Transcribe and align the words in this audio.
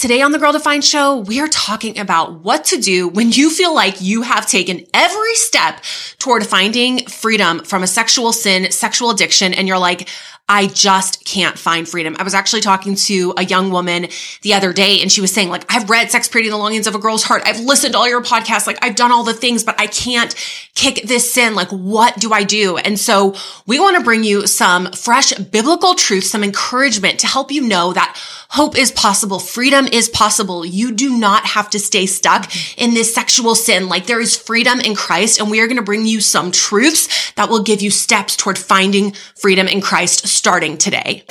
Today 0.00 0.22
on 0.22 0.32
the 0.32 0.38
Girl 0.38 0.52
Defined 0.52 0.82
Show, 0.82 1.18
we 1.18 1.40
are 1.40 1.48
talking 1.48 1.98
about 1.98 2.40
what 2.40 2.64
to 2.64 2.78
do 2.78 3.06
when 3.06 3.32
you 3.32 3.50
feel 3.50 3.74
like 3.74 4.00
you 4.00 4.22
have 4.22 4.46
taken 4.46 4.86
every 4.94 5.34
step 5.34 5.84
toward 6.18 6.46
finding 6.46 7.04
freedom 7.04 7.62
from 7.64 7.82
a 7.82 7.86
sexual 7.86 8.32
sin, 8.32 8.72
sexual 8.72 9.10
addiction, 9.10 9.52
and 9.52 9.68
you're 9.68 9.78
like, 9.78 10.08
I 10.52 10.66
just 10.66 11.24
can't 11.24 11.56
find 11.56 11.88
freedom. 11.88 12.16
I 12.18 12.24
was 12.24 12.34
actually 12.34 12.62
talking 12.62 12.96
to 12.96 13.32
a 13.36 13.44
young 13.44 13.70
woman 13.70 14.08
the 14.42 14.54
other 14.54 14.72
day 14.72 15.00
and 15.00 15.10
she 15.10 15.20
was 15.20 15.32
saying 15.32 15.48
like, 15.48 15.64
I've 15.72 15.88
read 15.88 16.10
Sex, 16.10 16.26
Purity, 16.26 16.48
and 16.48 16.54
the 16.54 16.58
Longings 16.58 16.88
of 16.88 16.96
a 16.96 16.98
Girl's 16.98 17.22
Heart. 17.22 17.42
I've 17.46 17.60
listened 17.60 17.92
to 17.92 17.98
all 17.98 18.08
your 18.08 18.20
podcasts. 18.20 18.66
Like 18.66 18.84
I've 18.84 18.96
done 18.96 19.12
all 19.12 19.22
the 19.22 19.32
things, 19.32 19.62
but 19.62 19.80
I 19.80 19.86
can't 19.86 20.34
kick 20.74 21.02
this 21.04 21.32
sin. 21.32 21.54
Like 21.54 21.68
what 21.68 22.18
do 22.18 22.32
I 22.32 22.42
do? 22.42 22.78
And 22.78 22.98
so 22.98 23.36
we 23.68 23.78
want 23.78 23.96
to 23.96 24.02
bring 24.02 24.24
you 24.24 24.48
some 24.48 24.90
fresh 24.90 25.32
biblical 25.34 25.94
truth, 25.94 26.24
some 26.24 26.42
encouragement 26.42 27.20
to 27.20 27.28
help 27.28 27.52
you 27.52 27.62
know 27.62 27.92
that 27.92 28.20
hope 28.48 28.76
is 28.76 28.90
possible. 28.90 29.38
Freedom 29.38 29.86
is 29.86 30.08
possible. 30.08 30.66
You 30.66 30.90
do 30.90 31.16
not 31.16 31.46
have 31.46 31.70
to 31.70 31.78
stay 31.78 32.06
stuck 32.06 32.50
in 32.76 32.94
this 32.94 33.14
sexual 33.14 33.54
sin. 33.54 33.88
Like 33.88 34.06
there 34.06 34.20
is 34.20 34.36
freedom 34.36 34.80
in 34.80 34.96
Christ 34.96 35.40
and 35.40 35.48
we 35.48 35.60
are 35.60 35.68
going 35.68 35.76
to 35.76 35.82
bring 35.82 36.06
you 36.06 36.20
some 36.20 36.50
truths 36.50 37.32
that 37.34 37.48
will 37.48 37.62
give 37.62 37.80
you 37.80 37.92
steps 37.92 38.34
toward 38.34 38.58
finding 38.58 39.12
freedom 39.36 39.68
in 39.68 39.80
Christ 39.80 40.26
starting 40.40 40.78
today. 40.78 41.22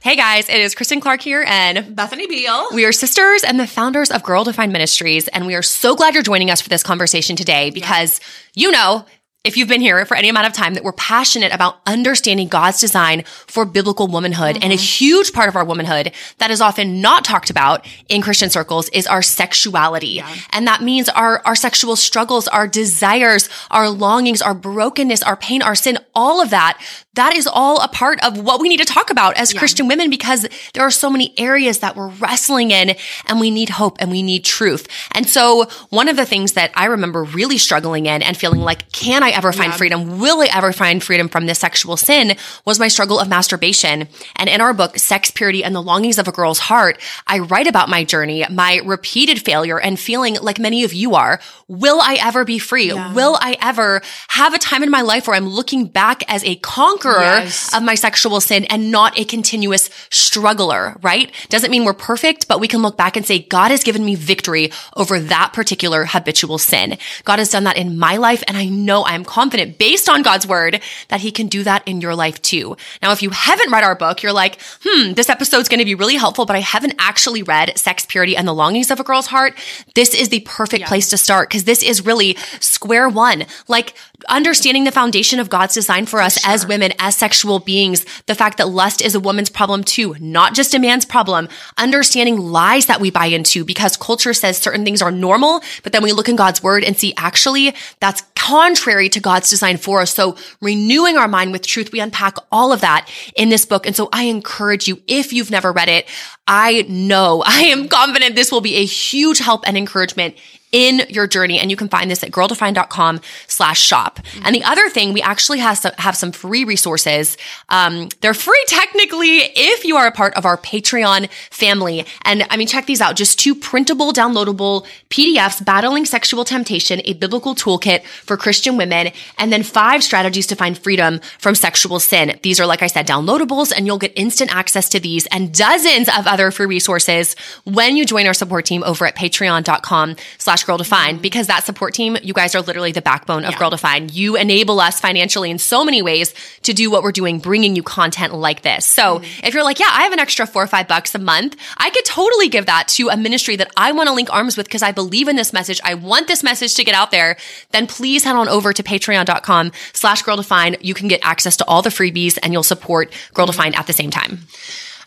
Hey 0.00 0.14
guys, 0.14 0.48
it 0.48 0.60
is 0.60 0.76
Kristen 0.76 1.00
Clark 1.00 1.22
here 1.22 1.44
and 1.44 1.96
Bethany 1.96 2.28
Beal. 2.28 2.68
We 2.72 2.84
are 2.84 2.92
sisters 2.92 3.42
and 3.42 3.58
the 3.58 3.66
founders 3.66 4.12
of 4.12 4.22
Girl 4.22 4.44
Defined 4.44 4.72
Ministries, 4.72 5.26
and 5.26 5.44
we 5.44 5.56
are 5.56 5.62
so 5.62 5.96
glad 5.96 6.14
you're 6.14 6.22
joining 6.22 6.48
us 6.48 6.60
for 6.60 6.68
this 6.68 6.84
conversation 6.84 7.34
today 7.34 7.70
because 7.70 8.20
yeah. 8.54 8.66
you 8.66 8.70
know 8.70 9.04
if 9.42 9.56
you've 9.56 9.68
been 9.68 9.80
here 9.80 10.04
for 10.04 10.16
any 10.16 10.28
amount 10.28 10.46
of 10.46 10.52
time, 10.52 10.74
that 10.74 10.84
we're 10.84 10.92
passionate 10.92 11.54
about 11.54 11.80
understanding 11.86 12.46
God's 12.46 12.78
design 12.78 13.24
for 13.46 13.64
biblical 13.64 14.06
womanhood. 14.06 14.56
Mm-hmm. 14.56 14.64
And 14.64 14.72
a 14.72 14.76
mm-hmm. 14.76 15.04
huge 15.04 15.32
part 15.32 15.48
of 15.48 15.56
our 15.56 15.64
womanhood 15.64 16.12
that 16.38 16.50
is 16.50 16.60
often 16.60 17.00
not 17.00 17.24
talked 17.24 17.48
about 17.48 17.86
in 18.10 18.20
Christian 18.20 18.50
circles 18.50 18.90
is 18.90 19.06
our 19.06 19.22
sexuality. 19.22 20.08
Yeah. 20.08 20.34
And 20.50 20.66
that 20.66 20.82
means 20.82 21.08
our, 21.08 21.40
our 21.46 21.56
sexual 21.56 21.96
struggles, 21.96 22.48
our 22.48 22.68
desires, 22.68 23.48
our 23.70 23.88
longings, 23.88 24.42
our 24.42 24.52
brokenness, 24.52 25.22
our 25.22 25.36
pain, 25.36 25.62
our 25.62 25.74
sin, 25.74 25.98
all 26.14 26.42
of 26.42 26.50
that 26.50 26.78
that 27.14 27.36
is 27.36 27.46
all 27.46 27.82
a 27.82 27.88
part 27.88 28.24
of 28.24 28.38
what 28.38 28.60
we 28.60 28.68
need 28.68 28.78
to 28.78 28.84
talk 28.84 29.10
about 29.10 29.36
as 29.36 29.52
yeah. 29.52 29.58
Christian 29.58 29.88
women 29.88 30.10
because 30.10 30.46
there 30.74 30.84
are 30.84 30.92
so 30.92 31.10
many 31.10 31.34
areas 31.38 31.80
that 31.80 31.96
we're 31.96 32.08
wrestling 32.08 32.70
in 32.70 32.94
and 33.26 33.40
we 33.40 33.50
need 33.50 33.68
hope 33.68 33.96
and 34.00 34.10
we 34.10 34.22
need 34.22 34.44
truth. 34.44 34.86
And 35.12 35.28
so 35.28 35.66
one 35.88 36.08
of 36.08 36.16
the 36.16 36.24
things 36.24 36.52
that 36.52 36.70
I 36.74 36.86
remember 36.86 37.24
really 37.24 37.58
struggling 37.58 38.06
in 38.06 38.22
and 38.22 38.36
feeling 38.36 38.60
like, 38.60 38.90
can 38.92 39.24
I 39.24 39.29
ever 39.32 39.52
find 39.52 39.72
yeah. 39.72 39.76
freedom? 39.76 40.20
Will 40.20 40.42
I 40.42 40.48
ever 40.52 40.72
find 40.72 41.02
freedom 41.02 41.28
from 41.28 41.46
this 41.46 41.58
sexual 41.58 41.96
sin 41.96 42.36
was 42.64 42.78
my 42.78 42.88
struggle 42.88 43.18
of 43.18 43.28
masturbation. 43.28 44.08
And 44.36 44.48
in 44.48 44.60
our 44.60 44.74
book, 44.74 44.98
Sex, 44.98 45.30
Purity, 45.30 45.64
and 45.64 45.74
the 45.74 45.82
Longings 45.82 46.18
of 46.18 46.28
a 46.28 46.32
Girl's 46.32 46.58
Heart, 46.58 47.00
I 47.26 47.40
write 47.40 47.66
about 47.66 47.88
my 47.88 48.04
journey, 48.04 48.44
my 48.50 48.80
repeated 48.84 49.42
failure 49.44 49.80
and 49.80 49.98
feeling 49.98 50.36
like 50.40 50.58
many 50.58 50.84
of 50.84 50.92
you 50.92 51.14
are. 51.14 51.40
Will 51.68 52.00
I 52.00 52.18
ever 52.22 52.44
be 52.44 52.58
free? 52.58 52.88
Yeah. 52.88 53.12
Will 53.14 53.36
I 53.40 53.56
ever 53.60 54.02
have 54.28 54.54
a 54.54 54.58
time 54.58 54.82
in 54.82 54.90
my 54.90 55.02
life 55.02 55.26
where 55.26 55.36
I'm 55.36 55.48
looking 55.48 55.86
back 55.86 56.22
as 56.28 56.44
a 56.44 56.56
conqueror 56.56 56.90
conqueror 56.90 57.20
yes. 57.20 57.74
of 57.74 57.82
my 57.82 57.94
sexual 57.94 58.40
sin 58.40 58.64
and 58.64 58.90
not 58.90 59.18
a 59.18 59.24
continuous 59.24 59.90
struggler, 60.10 60.96
right? 61.02 61.32
Doesn't 61.48 61.70
mean 61.70 61.84
we're 61.84 61.94
perfect, 61.94 62.48
but 62.48 62.60
we 62.60 62.68
can 62.68 62.82
look 62.82 62.96
back 62.96 63.16
and 63.16 63.26
say, 63.26 63.40
God 63.40 63.70
has 63.70 63.84
given 63.84 64.04
me 64.04 64.14
victory 64.14 64.72
over 64.96 65.20
that 65.20 65.52
particular 65.52 66.04
habitual 66.04 66.58
sin. 66.58 66.98
God 67.24 67.38
has 67.38 67.50
done 67.50 67.64
that 67.64 67.76
in 67.76 67.98
my 67.98 68.16
life. 68.16 68.42
And 68.46 68.56
I 68.56 68.66
know 68.66 69.04
I'm 69.04 69.19
confident 69.24 69.78
based 69.78 70.08
on 70.08 70.22
God's 70.22 70.46
word 70.46 70.80
that 71.08 71.20
he 71.20 71.30
can 71.30 71.48
do 71.48 71.62
that 71.64 71.86
in 71.86 72.00
your 72.00 72.14
life 72.14 72.40
too. 72.42 72.76
Now, 73.02 73.12
if 73.12 73.22
you 73.22 73.30
haven't 73.30 73.70
read 73.70 73.84
our 73.84 73.94
book, 73.94 74.22
you're 74.22 74.32
like, 74.32 74.58
hmm, 74.82 75.12
this 75.12 75.28
episode's 75.28 75.68
going 75.68 75.78
to 75.78 75.84
be 75.84 75.94
really 75.94 76.16
helpful, 76.16 76.46
but 76.46 76.56
I 76.56 76.60
haven't 76.60 76.94
actually 76.98 77.42
read 77.42 77.78
Sex, 77.78 78.06
Purity, 78.06 78.36
and 78.36 78.46
the 78.46 78.54
Longings 78.54 78.90
of 78.90 79.00
a 79.00 79.04
Girl's 79.04 79.26
Heart. 79.26 79.54
This 79.94 80.14
is 80.14 80.28
the 80.28 80.40
perfect 80.40 80.82
yeah. 80.82 80.88
place 80.88 81.10
to 81.10 81.18
start 81.18 81.48
because 81.48 81.64
this 81.64 81.82
is 81.82 82.04
really 82.04 82.36
square 82.60 83.08
one. 83.08 83.46
Like 83.68 83.94
understanding 84.28 84.84
the 84.84 84.92
foundation 84.92 85.38
of 85.38 85.50
God's 85.50 85.74
design 85.74 86.06
for 86.06 86.20
us 86.20 86.38
sure. 86.38 86.52
as 86.52 86.66
women, 86.66 86.92
as 86.98 87.16
sexual 87.16 87.58
beings, 87.58 88.04
the 88.26 88.34
fact 88.34 88.58
that 88.58 88.68
lust 88.68 89.02
is 89.02 89.14
a 89.14 89.20
woman's 89.20 89.50
problem 89.50 89.84
too, 89.84 90.14
not 90.20 90.54
just 90.54 90.74
a 90.74 90.78
man's 90.78 91.04
problem, 91.04 91.48
understanding 91.78 92.38
lies 92.38 92.86
that 92.86 93.00
we 93.00 93.10
buy 93.10 93.26
into 93.26 93.64
because 93.64 93.96
culture 93.96 94.34
says 94.34 94.58
certain 94.58 94.84
things 94.84 95.02
are 95.02 95.10
normal, 95.10 95.62
but 95.82 95.92
then 95.92 96.02
we 96.02 96.12
look 96.12 96.28
in 96.28 96.36
God's 96.36 96.62
word 96.62 96.84
and 96.84 96.96
see 96.96 97.14
actually 97.16 97.74
that's 98.00 98.22
contrary 98.34 99.08
to 99.12 99.20
God's 99.20 99.50
design 99.50 99.76
for 99.76 100.00
us. 100.00 100.14
So 100.14 100.36
renewing 100.60 101.16
our 101.16 101.28
mind 101.28 101.52
with 101.52 101.66
truth, 101.66 101.92
we 101.92 102.00
unpack 102.00 102.36
all 102.50 102.72
of 102.72 102.80
that 102.80 103.08
in 103.36 103.48
this 103.48 103.64
book. 103.64 103.86
And 103.86 103.96
so 103.96 104.08
I 104.12 104.24
encourage 104.24 104.88
you, 104.88 105.02
if 105.06 105.32
you've 105.32 105.50
never 105.50 105.72
read 105.72 105.88
it, 105.88 106.06
I 106.46 106.82
know, 106.88 107.42
I 107.46 107.62
am 107.62 107.88
confident 107.88 108.34
this 108.34 108.52
will 108.52 108.60
be 108.60 108.76
a 108.76 108.84
huge 108.84 109.38
help 109.38 109.66
and 109.66 109.76
encouragement 109.76 110.36
in 110.72 111.02
your 111.08 111.26
journey. 111.26 111.58
And 111.58 111.70
you 111.70 111.76
can 111.76 111.88
find 111.88 112.10
this 112.10 112.22
at 112.22 112.30
girldefined.com 112.30 113.20
slash 113.46 113.80
shop. 113.80 114.20
Mm-hmm. 114.20 114.46
And 114.46 114.54
the 114.54 114.64
other 114.64 114.88
thing, 114.88 115.12
we 115.12 115.22
actually 115.22 115.58
have 115.58 115.78
some, 115.78 115.92
have 115.98 116.16
some 116.16 116.32
free 116.32 116.64
resources. 116.64 117.36
Um, 117.68 118.08
they're 118.20 118.34
free 118.34 118.62
technically 118.66 119.38
if 119.54 119.84
you 119.84 119.96
are 119.96 120.06
a 120.06 120.12
part 120.12 120.34
of 120.34 120.44
our 120.46 120.56
Patreon 120.56 121.30
family. 121.50 122.06
And 122.22 122.46
I 122.50 122.56
mean, 122.56 122.66
check 122.66 122.86
these 122.86 123.00
out. 123.00 123.16
Just 123.16 123.38
two 123.38 123.54
printable, 123.54 124.12
downloadable 124.12 124.86
PDFs, 125.10 125.64
Battling 125.64 126.04
Sexual 126.04 126.44
Temptation, 126.44 127.00
a 127.04 127.14
biblical 127.14 127.54
toolkit 127.54 128.04
for 128.04 128.36
Christian 128.36 128.76
women, 128.76 129.10
and 129.38 129.52
then 129.52 129.62
five 129.62 130.02
strategies 130.02 130.46
to 130.48 130.56
find 130.56 130.78
freedom 130.78 131.20
from 131.38 131.54
sexual 131.54 131.98
sin. 132.00 132.38
These 132.42 132.60
are, 132.60 132.66
like 132.66 132.82
I 132.82 132.86
said, 132.86 133.06
downloadables 133.06 133.72
and 133.76 133.86
you'll 133.86 133.98
get 133.98 134.12
instant 134.16 134.54
access 134.54 134.88
to 134.90 135.00
these 135.00 135.26
and 135.26 135.52
dozens 135.52 136.08
of 136.08 136.26
other 136.26 136.50
free 136.50 136.66
resources 136.66 137.34
when 137.64 137.96
you 137.96 138.04
join 138.04 138.26
our 138.26 138.34
support 138.34 138.64
team 138.64 138.82
over 138.84 139.06
at 139.06 139.16
patreon.com 139.16 140.16
slash 140.38 140.59
slash 140.60 140.66
Girl 140.66 140.78
Defined 140.78 141.16
mm-hmm. 141.16 141.22
because 141.22 141.46
that 141.46 141.64
support 141.64 141.94
team, 141.94 142.16
you 142.22 142.34
guys 142.34 142.54
are 142.54 142.60
literally 142.60 142.92
the 142.92 143.02
backbone 143.02 143.44
of 143.44 143.52
yeah. 143.52 143.58
Girl 143.58 143.70
Defined. 143.70 144.12
You 144.12 144.36
enable 144.36 144.80
us 144.80 145.00
financially 145.00 145.50
in 145.50 145.58
so 145.58 145.84
many 145.84 146.02
ways 146.02 146.34
to 146.62 146.72
do 146.72 146.90
what 146.90 147.02
we're 147.02 147.12
doing, 147.12 147.38
bringing 147.38 147.76
you 147.76 147.82
content 147.82 148.34
like 148.34 148.62
this. 148.62 148.86
So 148.86 149.18
mm-hmm. 149.18 149.46
if 149.46 149.54
you're 149.54 149.64
like, 149.64 149.80
yeah, 149.80 149.90
I 149.90 150.02
have 150.02 150.12
an 150.12 150.18
extra 150.18 150.46
four 150.46 150.62
or 150.62 150.66
five 150.66 150.88
bucks 150.88 151.14
a 151.14 151.18
month, 151.18 151.56
I 151.76 151.90
could 151.90 152.04
totally 152.04 152.48
give 152.48 152.66
that 152.66 152.88
to 152.88 153.08
a 153.08 153.16
ministry 153.16 153.56
that 153.56 153.70
I 153.76 153.92
want 153.92 154.08
to 154.08 154.14
link 154.14 154.32
arms 154.32 154.56
with 154.56 154.66
because 154.66 154.82
I 154.82 154.92
believe 154.92 155.28
in 155.28 155.36
this 155.36 155.52
message. 155.52 155.80
I 155.84 155.94
want 155.94 156.28
this 156.28 156.42
message 156.42 156.74
to 156.74 156.84
get 156.84 156.94
out 156.94 157.10
there. 157.10 157.36
Then 157.70 157.86
please 157.86 158.24
head 158.24 158.36
on 158.36 158.48
over 158.48 158.72
to 158.72 158.82
patreon.com 158.82 159.72
slash 159.92 160.22
Girl 160.22 160.36
Defined. 160.36 160.78
You 160.80 160.94
can 160.94 161.08
get 161.08 161.20
access 161.22 161.56
to 161.58 161.66
all 161.66 161.82
the 161.82 161.90
freebies 161.90 162.38
and 162.42 162.52
you'll 162.52 162.62
support 162.62 163.12
Girl 163.34 163.46
Defined 163.46 163.76
at 163.76 163.86
the 163.86 163.92
same 163.92 164.10
time. 164.10 164.40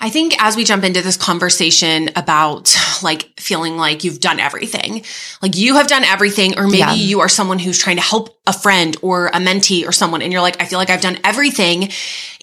I 0.01 0.09
think 0.09 0.35
as 0.41 0.55
we 0.55 0.63
jump 0.63 0.83
into 0.83 1.01
this 1.01 1.17
conversation 1.17 2.09
about 2.15 2.75
like 3.03 3.39
feeling 3.39 3.77
like 3.77 4.03
you've 4.03 4.19
done 4.19 4.39
everything, 4.39 5.03
like 5.41 5.55
you 5.55 5.75
have 5.75 5.87
done 5.87 6.03
everything, 6.03 6.57
or 6.57 6.63
maybe 6.63 6.77
yeah. 6.77 6.93
you 6.93 7.19
are 7.21 7.29
someone 7.29 7.59
who's 7.59 7.79
trying 7.79 7.97
to 7.97 8.01
help 8.01 8.37
a 8.45 8.53
friend 8.53 8.97
or 9.01 9.27
a 9.27 9.37
mentee 9.37 9.87
or 9.87 9.91
someone, 9.91 10.21
and 10.21 10.31
you're 10.33 10.41
like, 10.41 10.61
I 10.61 10.65
feel 10.65 10.77
like 10.79 10.89
I've 10.89 11.01
done 11.01 11.17
everything 11.23 11.89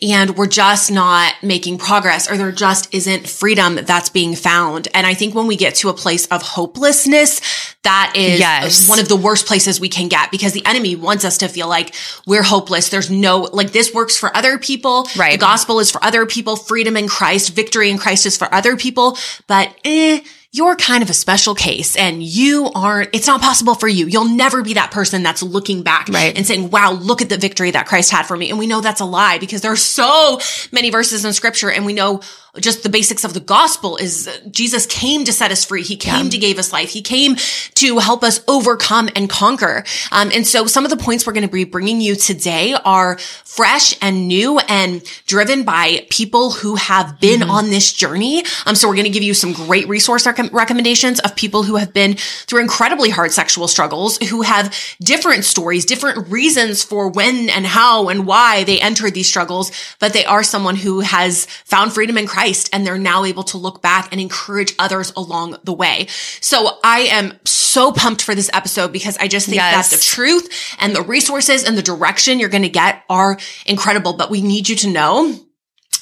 and 0.03 0.37
we're 0.37 0.47
just 0.47 0.91
not 0.91 1.35
making 1.43 1.77
progress 1.77 2.31
or 2.31 2.39
there 2.39 2.53
just 2.53 2.93
isn't 2.95 3.29
freedom 3.29 3.77
that's 3.77 4.09
being 4.09 4.35
found. 4.35 4.89
And 4.95 5.07
I 5.07 5.13
think 5.13 5.35
when 5.35 5.47
we 5.47 5.57
get 5.57 5.75
to 5.77 5.91
a 5.91 5.95
place 5.95 6.27
of 6.29 6.41
hopelessness, 6.41 7.41
that 7.83 8.15
is 8.17 8.41
yes. 8.41 8.89
one 8.89 8.99
of 8.99 9.09
the 9.09 9.17
worst 9.17 9.47
places 9.47 9.79
we 9.79 9.91
can 9.91 10.09
get 10.09 10.31
because 10.31 10.53
the 10.53 10.65
enemy 10.65 10.97
wants 10.97 11.25
us 11.25 11.39
to 11.39 11.49
feel 11.49 11.69
like 11.69 11.95
we're 12.27 12.43
hopeless. 12.43 12.89
There's 12.89 13.11
no, 13.11 13.41
like 13.53 13.73
this 13.73 13.93
works 13.93 14.17
for 14.17 14.35
other 14.35 14.59
people. 14.59 15.07
Right. 15.19 15.33
The 15.33 15.39
gospel 15.45 15.81
is 15.81 15.91
for 15.91 16.03
other 16.03 16.25
people. 16.25 16.57
Freedom 16.57 16.97
in 16.97 17.09
Christ, 17.09 17.55
victory 17.55 17.91
in 17.91 17.99
Christ 17.99 18.25
is 18.25 18.39
for 18.39 18.53
other 18.55 18.77
people. 18.77 19.19
But 19.47 19.77
eh, 19.85 20.21
you're 20.53 20.75
kind 20.75 21.03
of 21.03 21.11
a 21.11 21.15
special 21.15 21.55
case 21.55 21.97
and 21.97 22.23
you 22.23 22.71
aren't, 22.75 23.11
it's 23.15 23.29
not 23.29 23.41
possible 23.41 23.77
for 23.77 23.87
you. 23.87 24.07
You'll 24.07 24.29
never 24.29 24.63
be 24.63 24.75
that 24.75 24.91
person 24.91 25.23
that's 25.23 25.45
looking 25.45 25.83
back 25.83 26.09
right. 26.09 26.37
and 26.37 26.45
saying, 26.45 26.71
wow, 26.71 26.91
look 26.93 27.23
at 27.23 27.29
the 27.29 27.37
victory 27.37 27.71
that 27.71 27.87
Christ 27.87 28.11
had 28.11 28.27
for 28.27 28.37
me. 28.37 28.51
And 28.51 28.59
we 28.59 28.67
know 28.67 28.81
that's 28.81 29.01
a 29.01 29.05
lie 29.05 29.39
because 29.39 29.61
there 29.61 29.71
are 29.71 29.77
so 29.77 30.41
many 30.73 30.91
verses 30.91 31.25
in 31.25 31.33
scripture 31.35 31.71
and 31.71 31.87
we 31.87 31.93
know 31.93 32.21
just 32.59 32.83
the 32.83 32.89
basics 32.89 33.25
of 33.25 33.33
the 33.33 33.41
gospel 33.41 33.97
is 33.97 34.29
Jesus 34.51 34.85
came 34.87 35.25
to 35.25 35.33
set 35.33 35.53
us 35.53 35.65
free. 35.65 35.83
He 35.83 35.97
came 35.97 36.25
yeah. 36.25 36.31
to 36.31 36.39
give 36.39 36.59
us 36.59 36.73
life. 36.73 36.91
He 36.91 37.01
came 37.01 37.37
to 37.75 37.99
help 37.99 38.25
us 38.25 38.43
overcome 38.49 39.09
and 39.15 39.31
conquer. 39.31 39.85
Um, 40.11 40.31
and 40.35 40.45
so 40.47 40.67
some 40.67 40.85
of 40.85 40.91
the 40.91 40.97
points 40.97 41.27
we're 41.27 41.33
going 41.33 41.47
to 41.47 41.53
be 41.53 41.65
bringing 41.65 42.01
you 42.01 42.17
today 42.17 42.75
are 42.85 43.19
fresh 43.19 43.97
and 44.03 44.27
new 44.27 44.59
and 44.69 45.03
driven 45.27 45.63
by 45.63 46.07
people 46.11 46.51
who 46.51 46.75
have 46.75 47.21
been 47.21 47.41
mm-hmm. 47.41 47.51
on 47.51 47.71
this 47.71 47.93
journey. 47.93 48.43
Um, 48.67 48.75
so 48.75 48.89
we're 48.89 48.97
going 48.97 49.05
to 49.05 49.11
give 49.11 49.23
you 49.23 49.35
some 49.35 49.53
great 49.53 49.87
resource 49.89 50.27
rec- 50.27 50.53
recommendations 50.53 51.21
of 51.21 51.37
people 51.37 51.63
who 51.63 51.77
have 51.77 51.93
been 51.93 52.15
through 52.17 52.63
incredibly 52.63 53.11
hard 53.11 53.31
sexual 53.31 53.69
struggles, 53.69 54.19
who 54.19 54.43
have 54.43 54.75
different 55.01 55.45
stories, 55.45 55.85
different 55.85 56.29
reasons 56.29 56.83
for 56.83 57.09
when 57.09 57.49
and 57.51 57.65
how 57.65 58.09
and 58.09 58.27
why 58.27 58.65
they 58.65 58.81
entered 58.81 59.15
these 59.15 59.29
struggles, 59.29 59.71
but 60.01 60.13
they 60.13 60.25
are 60.25 60.43
someone 60.43 60.75
who 60.75 61.01
has 61.01 61.47
found 61.65 61.93
freedom 61.93 62.19
in 62.19 62.27
Christ 62.27 62.40
Christ 62.41 62.71
and 62.73 62.87
they're 62.87 62.97
now 62.97 63.25
able 63.25 63.43
to 63.43 63.59
look 63.59 63.83
back 63.83 64.09
and 64.13 64.21
encourage 64.21 64.75
others 64.79 65.13
along 65.15 65.57
the 65.65 65.75
way. 65.75 66.07
So 66.41 66.79
I 66.83 67.01
am 67.01 67.39
so 67.45 67.93
pumped 67.93 68.23
for 68.23 68.35
this 68.35 68.49
episode 68.55 68.93
because 68.93 69.19
I 69.19 69.29
just 69.29 69.47
think 69.47 69.57
yes. 69.57 69.91
that 69.91 69.97
the 69.97 70.03
truth 70.03 70.49
and 70.81 70.97
the 70.97 71.03
resources 71.03 71.65
and 71.65 71.77
the 71.77 71.83
direction 71.83 72.41
you're 72.41 72.49
going 72.49 72.63
to 72.63 72.71
get 72.71 73.05
are 73.11 73.39
incredible. 73.67 74.15
But 74.15 74.31
we 74.31 74.41
need 74.41 74.71
you 74.71 74.77
to 74.77 74.89
know 74.89 75.39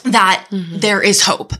that 0.04 0.46
mm-hmm. 0.50 0.78
there 0.78 1.02
is 1.02 1.22
hope 1.22 1.54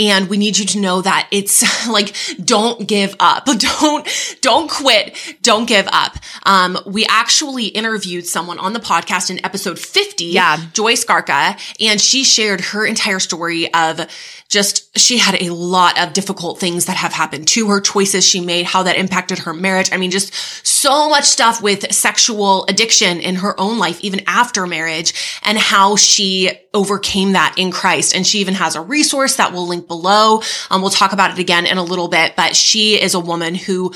And 0.00 0.30
we 0.30 0.38
need 0.38 0.56
you 0.56 0.64
to 0.64 0.80
know 0.80 1.02
that 1.02 1.28
it's 1.30 1.86
like, 1.88 2.16
don't 2.42 2.88
give 2.88 3.14
up. 3.20 3.44
Don't, 3.60 4.08
don't 4.40 4.70
quit. 4.70 5.16
Don't 5.42 5.66
give 5.66 5.86
up. 5.92 6.16
Um, 6.44 6.78
we 6.86 7.04
actually 7.06 7.66
interviewed 7.66 8.26
someone 8.26 8.58
on 8.58 8.72
the 8.72 8.80
podcast 8.80 9.30
in 9.30 9.44
episode 9.44 9.78
50. 9.78 10.24
Yeah. 10.24 10.56
Joy 10.72 10.94
Skarka. 10.94 11.58
And 11.80 12.00
she 12.00 12.24
shared 12.24 12.60
her 12.60 12.86
entire 12.86 13.18
story 13.18 13.72
of 13.74 14.00
just, 14.50 14.98
she 14.98 15.16
had 15.16 15.40
a 15.40 15.54
lot 15.54 15.96
of 15.98 16.12
difficult 16.12 16.58
things 16.58 16.86
that 16.86 16.96
have 16.96 17.12
happened 17.12 17.46
to 17.48 17.68
her, 17.68 17.80
choices 17.80 18.26
she 18.26 18.40
made, 18.40 18.66
how 18.66 18.82
that 18.82 18.96
impacted 18.96 19.38
her 19.38 19.54
marriage. 19.54 19.90
I 19.92 19.96
mean, 19.96 20.10
just 20.10 20.34
so 20.66 21.08
much 21.08 21.24
stuff 21.24 21.62
with 21.62 21.92
sexual 21.92 22.66
addiction 22.66 23.20
in 23.20 23.36
her 23.36 23.58
own 23.58 23.78
life, 23.78 24.00
even 24.00 24.22
after 24.26 24.66
marriage 24.66 25.14
and 25.44 25.56
how 25.56 25.94
she 25.94 26.50
overcame 26.74 27.32
that 27.32 27.54
in 27.56 27.70
Christ. 27.70 28.14
And 28.14 28.26
she 28.26 28.40
even 28.40 28.54
has 28.54 28.74
a 28.74 28.80
resource 28.80 29.36
that 29.36 29.52
we'll 29.52 29.68
link 29.68 29.86
below. 29.86 30.42
Um, 30.68 30.82
we'll 30.82 30.90
talk 30.90 31.12
about 31.12 31.30
it 31.30 31.38
again 31.38 31.64
in 31.64 31.78
a 31.78 31.84
little 31.84 32.08
bit, 32.08 32.34
but 32.36 32.56
she 32.56 33.00
is 33.00 33.14
a 33.14 33.20
woman 33.20 33.54
who 33.54 33.92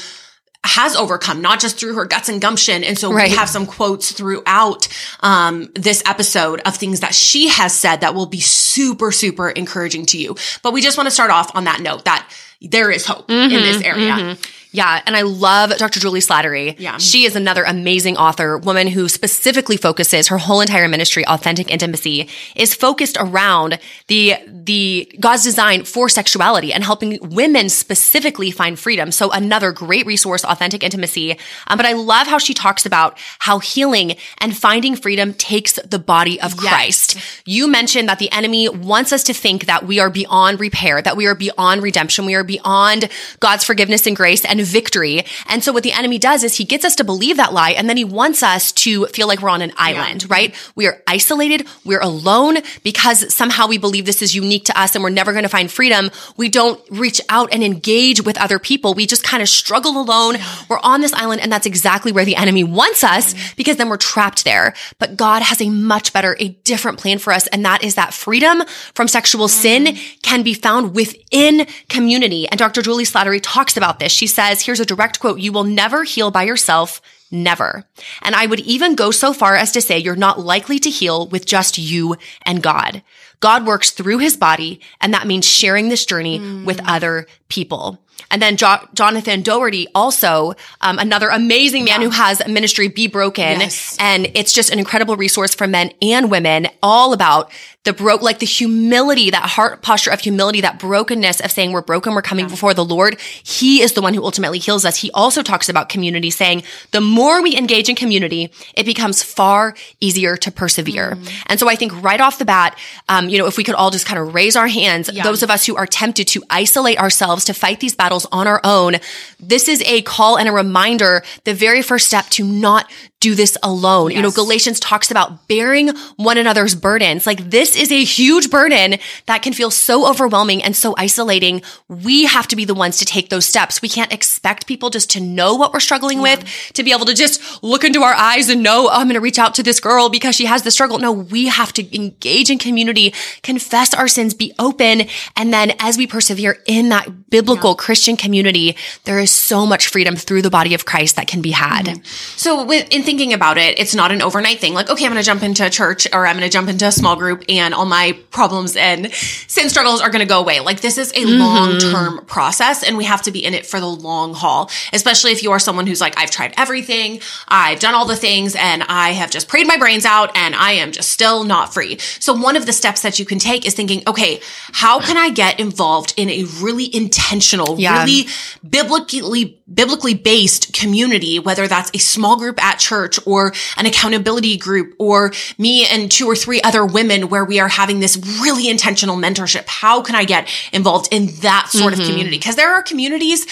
has 0.64 0.96
overcome, 0.96 1.40
not 1.42 1.60
just 1.60 1.78
through 1.78 1.94
her 1.94 2.04
guts 2.06 2.28
and 2.28 2.40
gumption. 2.40 2.82
And 2.84 2.98
so 2.98 3.12
Right. 3.12 3.30
we 3.30 3.36
have 3.36 3.48
some 3.48 3.66
quotes 3.66 4.12
throughout 4.12 4.88
um, 5.20 5.70
this 5.74 6.02
episode 6.06 6.60
of 6.64 6.76
things 6.76 7.00
that 7.00 7.14
she 7.14 7.48
has 7.48 7.72
said 7.72 8.00
that 8.00 8.14
will 8.14 8.26
be 8.26 8.40
super, 8.40 9.12
super 9.12 9.50
encouraging 9.50 10.06
to 10.06 10.18
you. 10.18 10.36
But 10.62 10.72
we 10.72 10.80
just 10.80 10.96
want 10.96 11.06
to 11.06 11.10
start 11.10 11.30
off 11.30 11.54
on 11.54 11.64
that 11.64 11.80
note 11.80 12.04
that 12.06 12.28
there 12.62 12.90
is 12.90 13.04
hope 13.06 13.30
in 13.30 13.50
this 13.50 13.82
area. 13.82 14.36
Yeah, 14.74 15.00
and 15.06 15.16
I 15.16 15.22
love 15.22 15.70
Dr. 15.76 16.00
Juli 16.00 16.18
Slattery. 16.18 16.74
Yeah. 16.80 16.98
She 16.98 17.26
is 17.26 17.36
another 17.36 17.62
amazing 17.62 18.16
author, 18.16 18.58
woman 18.58 18.88
who 18.88 19.08
specifically 19.08 19.76
focuses 19.76 20.26
her 20.26 20.38
whole 20.38 20.60
entire 20.60 20.88
ministry, 20.88 21.24
Authentic 21.28 21.70
Intimacy, 21.70 22.28
is 22.56 22.74
focused 22.74 23.16
around 23.20 23.78
the 24.08 24.34
the 24.48 25.08
God's 25.20 25.44
design 25.44 25.84
for 25.84 26.08
sexuality 26.08 26.72
and 26.72 26.82
helping 26.82 27.18
women 27.22 27.68
specifically 27.68 28.50
find 28.50 28.76
freedom. 28.76 29.12
So 29.12 29.30
another 29.30 29.70
great 29.70 30.06
resource, 30.06 30.44
Authentic 30.44 30.82
Intimacy. 30.82 31.38
Um, 31.68 31.76
but 31.76 31.86
I 31.86 31.92
love 31.92 32.26
how 32.26 32.38
she 32.38 32.52
talks 32.52 32.84
about 32.84 33.16
how 33.38 33.60
healing 33.60 34.16
and 34.38 34.56
finding 34.56 34.96
freedom 34.96 35.34
takes 35.34 35.74
the 35.74 36.00
body 36.00 36.40
of 36.40 36.56
Christ. 36.56 37.16
You 37.44 37.68
mentioned 37.68 38.08
that 38.08 38.18
the 38.18 38.32
enemy 38.32 38.68
wants 38.68 39.12
us 39.12 39.22
to 39.24 39.34
think 39.34 39.66
that 39.66 39.86
we 39.86 40.00
are 40.00 40.10
beyond 40.10 40.58
repair, 40.58 41.00
that 41.00 41.16
we 41.16 41.26
are 41.26 41.36
beyond 41.36 41.82
redemption, 41.82 42.26
we 42.26 42.34
are 42.34 42.42
beyond 42.42 43.08
God's 43.38 43.62
forgiveness 43.62 44.06
and 44.06 44.16
grace 44.16 44.44
and 44.44 44.63
victory. 44.64 45.24
And 45.48 45.62
so 45.62 45.72
what 45.72 45.82
the 45.82 45.92
enemy 45.92 46.18
does 46.18 46.42
is 46.42 46.56
he 46.56 46.64
gets 46.64 46.84
us 46.84 46.96
to 46.96 47.04
believe 47.04 47.36
that 47.36 47.52
lie 47.52 47.70
and 47.70 47.88
then 47.88 47.96
he 47.96 48.04
wants 48.04 48.42
us 48.42 48.72
to 48.72 49.06
feel 49.06 49.28
like 49.28 49.40
we're 49.40 49.48
on 49.48 49.62
an 49.62 49.72
island, 49.76 50.28
right? 50.30 50.54
We 50.74 50.86
are 50.86 51.02
isolated, 51.06 51.66
we're 51.84 52.00
alone 52.00 52.58
because 52.82 53.32
somehow 53.32 53.66
we 53.66 53.78
believe 53.78 54.06
this 54.06 54.22
is 54.22 54.34
unique 54.34 54.64
to 54.66 54.80
us 54.80 54.94
and 54.94 55.04
we're 55.04 55.10
never 55.10 55.32
going 55.32 55.44
to 55.44 55.48
find 55.48 55.70
freedom. 55.70 56.10
We 56.36 56.48
don't 56.48 56.80
reach 56.90 57.20
out 57.28 57.52
and 57.52 57.62
engage 57.62 58.22
with 58.24 58.38
other 58.38 58.58
people. 58.58 58.94
We 58.94 59.06
just 59.06 59.24
kind 59.24 59.42
of 59.42 59.48
struggle 59.48 60.00
alone. 60.00 60.36
We're 60.68 60.80
on 60.80 61.00
this 61.00 61.12
island 61.12 61.40
and 61.40 61.52
that's 61.52 61.66
exactly 61.66 62.12
where 62.12 62.24
the 62.24 62.36
enemy 62.36 62.64
wants 62.64 63.04
us 63.04 63.34
because 63.54 63.76
then 63.76 63.88
we're 63.88 63.96
trapped 63.96 64.44
there. 64.44 64.74
But 64.98 65.16
God 65.16 65.42
has 65.42 65.60
a 65.60 65.68
much 65.68 66.12
better, 66.12 66.36
a 66.38 66.48
different 66.64 66.98
plan 66.98 67.18
for 67.18 67.32
us. 67.32 67.46
And 67.48 67.64
that 67.64 67.84
is 67.84 67.94
that 67.94 68.14
freedom 68.14 68.62
from 68.94 69.08
sexual 69.08 69.48
sin 69.48 69.84
mm. 69.86 70.22
can 70.22 70.42
be 70.42 70.54
found 70.54 70.94
within 70.94 71.66
community. 71.88 72.48
And 72.48 72.58
Dr. 72.58 72.82
Juli 72.82 73.04
Slattery 73.04 73.40
talks 73.42 73.76
about 73.76 73.98
this. 73.98 74.12
She 74.12 74.26
says, 74.26 74.53
here's 74.62 74.80
a 74.80 74.86
direct 74.86 75.20
quote, 75.20 75.40
you 75.40 75.52
will 75.52 75.64
never 75.64 76.04
heal 76.04 76.30
by 76.30 76.44
yourself. 76.44 77.00
Never. 77.30 77.84
And 78.22 78.34
I 78.34 78.46
would 78.46 78.60
even 78.60 78.94
go 78.94 79.10
so 79.10 79.32
far 79.32 79.56
as 79.56 79.72
to 79.72 79.80
say 79.80 79.98
you're 79.98 80.14
not 80.14 80.38
likely 80.38 80.78
to 80.78 80.90
heal 80.90 81.26
with 81.28 81.46
just 81.46 81.78
you 81.78 82.16
and 82.42 82.62
God. 82.62 83.02
God 83.40 83.66
works 83.66 83.90
through 83.90 84.18
his 84.18 84.36
body, 84.36 84.80
and 85.00 85.12
that 85.12 85.26
means 85.26 85.44
sharing 85.44 85.88
this 85.88 86.06
journey 86.06 86.38
with 86.64 86.78
mm. 86.78 86.84
other 86.86 87.26
people. 87.48 87.98
And 88.30 88.40
then 88.40 88.56
jo- 88.56 88.86
Jonathan 88.94 89.42
Daugherty, 89.42 89.86
also 89.94 90.54
um, 90.80 90.98
another 90.98 91.28
amazing 91.28 91.84
man 91.84 92.00
who 92.00 92.10
has 92.10 92.40
a 92.40 92.48
ministry, 92.48 92.88
Be 92.88 93.06
Broken, 93.08 93.60
Yes. 93.60 93.96
and 93.98 94.30
it's 94.34 94.52
just 94.52 94.70
an 94.72 94.78
incredible 94.78 95.16
resource 95.16 95.54
for 95.54 95.66
men 95.66 95.92
and 96.00 96.30
women, 96.30 96.68
all 96.82 97.12
about 97.12 97.50
the 97.82 97.92
broke, 97.92 98.22
like 98.22 98.38
the 98.38 98.46
humility, 98.46 99.28
that 99.30 99.42
heart 99.42 99.82
posture 99.82 100.10
of 100.10 100.20
humility, 100.20 100.62
that 100.62 100.78
brokenness 100.78 101.40
of 101.40 101.50
saying 101.52 101.70
we're 101.72 101.82
broken, 101.82 102.14
we're 102.14 102.22
coming 102.22 102.48
before 102.48 102.72
the 102.72 102.84
Lord. 102.84 103.20
He 103.42 103.82
is 103.82 103.92
the 103.92 104.00
one 104.00 104.14
who 104.14 104.24
ultimately 104.24 104.58
heals 104.58 104.86
us. 104.86 104.96
He 104.96 105.10
also 105.10 105.42
talks 105.42 105.68
about 105.68 105.90
community, 105.90 106.30
saying 106.30 106.62
the 106.92 107.02
more 107.02 107.42
we 107.42 107.54
engage 107.58 107.90
in 107.90 107.94
community, 107.94 108.50
it 108.74 108.86
becomes 108.86 109.22
far 109.22 109.74
easier 110.00 110.34
to 110.38 110.50
persevere. 110.50 111.18
And 111.46 111.60
so 111.60 111.68
I 111.68 111.76
think 111.76 111.92
right 112.02 112.22
off 112.22 112.38
the 112.38 112.46
bat, 112.46 112.78
um, 113.10 113.28
you 113.28 113.36
know, 113.36 113.46
if 113.46 113.58
we 113.58 113.64
could 113.64 113.74
all 113.74 113.90
just 113.90 114.06
kind 114.06 114.18
of 114.18 114.34
raise 114.34 114.56
our 114.56 114.68
hands, 114.68 115.10
those 115.22 115.42
of 115.42 115.50
us 115.50 115.66
who 115.66 115.76
are 115.76 115.86
tempted 115.86 116.26
to 116.28 116.42
isolate 116.48 116.98
ourselves 116.98 117.33
to 117.42 117.54
fight 117.54 117.80
these 117.80 117.96
battles 117.96 118.26
on 118.30 118.46
our 118.46 118.60
own, 118.62 118.98
this 119.40 119.68
is 119.68 119.82
a 119.82 120.02
call 120.02 120.38
and 120.38 120.48
a 120.48 120.52
reminder, 120.52 121.24
the 121.42 121.54
very 121.54 121.82
first 121.82 122.06
step 122.06 122.26
to 122.30 122.44
not 122.44 122.88
do 123.24 123.34
this 123.34 123.56
alone. 123.62 124.10
You 124.10 124.20
know, 124.20 124.30
Galatians 124.30 124.78
talks 124.78 125.10
about 125.10 125.48
bearing 125.48 125.88
one 126.16 126.36
another's 126.36 126.74
burdens. 126.74 127.26
Like 127.26 127.48
this 127.48 127.74
is 127.74 127.90
a 127.90 128.04
huge 128.04 128.50
burden 128.50 128.98
that 129.24 129.40
can 129.40 129.54
feel 129.54 129.70
so 129.70 130.06
overwhelming 130.06 130.62
and 130.62 130.76
so 130.76 130.94
isolating. 130.98 131.62
We 131.88 132.26
have 132.26 132.46
to 132.48 132.56
be 132.56 132.66
the 132.66 132.74
ones 132.74 132.98
to 132.98 133.06
take 133.06 133.30
those 133.30 133.46
steps. 133.46 133.80
We 133.80 133.88
can't 133.88 134.12
expect 134.12 134.66
people 134.66 134.90
just 134.90 135.08
to 135.12 135.20
know 135.20 135.54
what 135.54 135.72
we're 135.72 135.80
struggling 135.80 136.20
with, 136.20 136.44
to 136.74 136.82
be 136.82 136.92
able 136.92 137.06
to 137.06 137.14
just 137.14 137.62
look 137.62 137.82
into 137.82 138.02
our 138.02 138.12
eyes 138.12 138.50
and 138.50 138.62
know, 138.62 138.88
oh, 138.88 139.00
I'm 139.00 139.06
going 139.06 139.14
to 139.14 139.20
reach 139.20 139.38
out 139.38 139.54
to 139.54 139.62
this 139.62 139.80
girl 139.80 140.10
because 140.10 140.34
she 140.34 140.44
has 140.44 140.62
the 140.62 140.70
struggle. 140.70 140.98
No, 140.98 141.10
we 141.10 141.46
have 141.46 141.72
to 141.74 141.96
engage 141.96 142.50
in 142.50 142.58
community, 142.58 143.14
confess 143.42 143.94
our 143.94 144.06
sins, 144.06 144.34
be 144.34 144.52
open. 144.58 145.08
And 145.34 145.50
then 145.50 145.72
as 145.78 145.96
we 145.96 146.06
persevere 146.06 146.58
in 146.66 146.90
that 146.90 147.30
biblical 147.30 147.74
Christian 147.74 148.18
community, 148.18 148.76
there 149.04 149.18
is 149.18 149.30
so 149.30 149.64
much 149.64 149.88
freedom 149.88 150.14
through 150.14 150.42
the 150.42 150.50
body 150.50 150.74
of 150.74 150.84
Christ 150.84 151.16
that 151.16 151.26
can 151.26 151.40
be 151.40 151.52
had. 151.52 151.86
Mm-hmm. 151.86 152.02
So 152.36 152.66
with, 152.66 152.86
in 152.90 153.02
thinking 153.02 153.13
about 153.22 153.58
it, 153.58 153.78
it's 153.78 153.94
not 153.94 154.10
an 154.12 154.22
overnight 154.22 154.58
thing. 154.58 154.74
Like, 154.74 154.90
okay, 154.90 155.04
I'm 155.04 155.12
going 155.12 155.22
to 155.22 155.26
jump 155.26 155.42
into 155.42 155.68
church 155.70 156.06
or 156.12 156.26
I'm 156.26 156.36
going 156.36 156.48
to 156.48 156.52
jump 156.52 156.68
into 156.68 156.86
a 156.86 156.92
small 156.92 157.16
group 157.16 157.44
and 157.48 157.72
all 157.74 157.86
my 157.86 158.18
problems 158.30 158.76
and 158.76 159.12
sin 159.12 159.68
struggles 159.68 160.00
are 160.00 160.10
going 160.10 160.20
to 160.20 160.26
go 160.26 160.40
away. 160.40 160.60
Like 160.60 160.80
this 160.80 160.98
is 160.98 161.10
a 161.12 161.14
mm-hmm. 161.14 161.38
long 161.38 161.78
term 161.78 162.24
process 162.26 162.82
and 162.82 162.96
we 162.96 163.04
have 163.04 163.22
to 163.22 163.30
be 163.30 163.44
in 163.44 163.54
it 163.54 163.66
for 163.66 163.80
the 163.80 163.86
long 163.86 164.34
haul, 164.34 164.70
especially 164.92 165.32
if 165.32 165.42
you 165.42 165.52
are 165.52 165.58
someone 165.58 165.86
who's 165.86 166.00
like, 166.00 166.18
I've 166.18 166.30
tried 166.30 166.54
everything. 166.56 167.20
I've 167.48 167.80
done 167.80 167.94
all 167.94 168.06
the 168.06 168.16
things 168.16 168.56
and 168.56 168.82
I 168.82 169.10
have 169.10 169.30
just 169.30 169.48
prayed 169.48 169.66
my 169.66 169.76
brains 169.76 170.04
out 170.04 170.36
and 170.36 170.54
I 170.54 170.72
am 170.72 170.92
just 170.92 171.10
still 171.10 171.44
not 171.44 171.72
free. 171.72 171.98
So 171.98 172.32
one 172.32 172.56
of 172.56 172.66
the 172.66 172.72
steps 172.72 173.02
that 173.02 173.18
you 173.18 173.24
can 173.24 173.38
take 173.38 173.66
is 173.66 173.74
thinking, 173.74 174.02
okay, 174.06 174.40
how 174.72 175.00
can 175.00 175.16
I 175.16 175.30
get 175.30 175.60
involved 175.60 176.14
in 176.16 176.30
a 176.30 176.44
really 176.60 176.94
intentional, 176.94 177.78
Yeah. 177.78 178.02
really 178.02 178.26
biblically 178.68 179.60
biblically 179.72 180.14
based 180.14 180.74
community 180.74 181.38
whether 181.38 181.66
that's 181.66 181.90
a 181.94 181.98
small 181.98 182.36
group 182.36 182.62
at 182.62 182.78
church 182.78 182.93
or 183.26 183.52
an 183.76 183.86
accountability 183.86 184.56
group 184.56 184.94
or 184.98 185.32
me 185.58 185.86
and 185.86 186.10
two 186.10 186.26
or 186.26 186.36
three 186.36 186.60
other 186.62 186.84
women 186.84 187.28
where 187.28 187.44
we 187.44 187.58
are 187.60 187.68
having 187.68 188.00
this 188.00 188.16
really 188.42 188.68
intentional 188.68 189.16
mentorship 189.16 189.64
how 189.66 190.00
can 190.02 190.14
i 190.14 190.24
get 190.24 190.48
involved 190.72 191.08
in 191.12 191.26
that 191.42 191.68
sort 191.70 191.92
Mm-hmm. 191.92 192.00
of 192.02 192.06
community 192.08 192.36
because 192.36 192.56
there 192.56 192.72
are 192.74 192.82
communities 192.82 193.46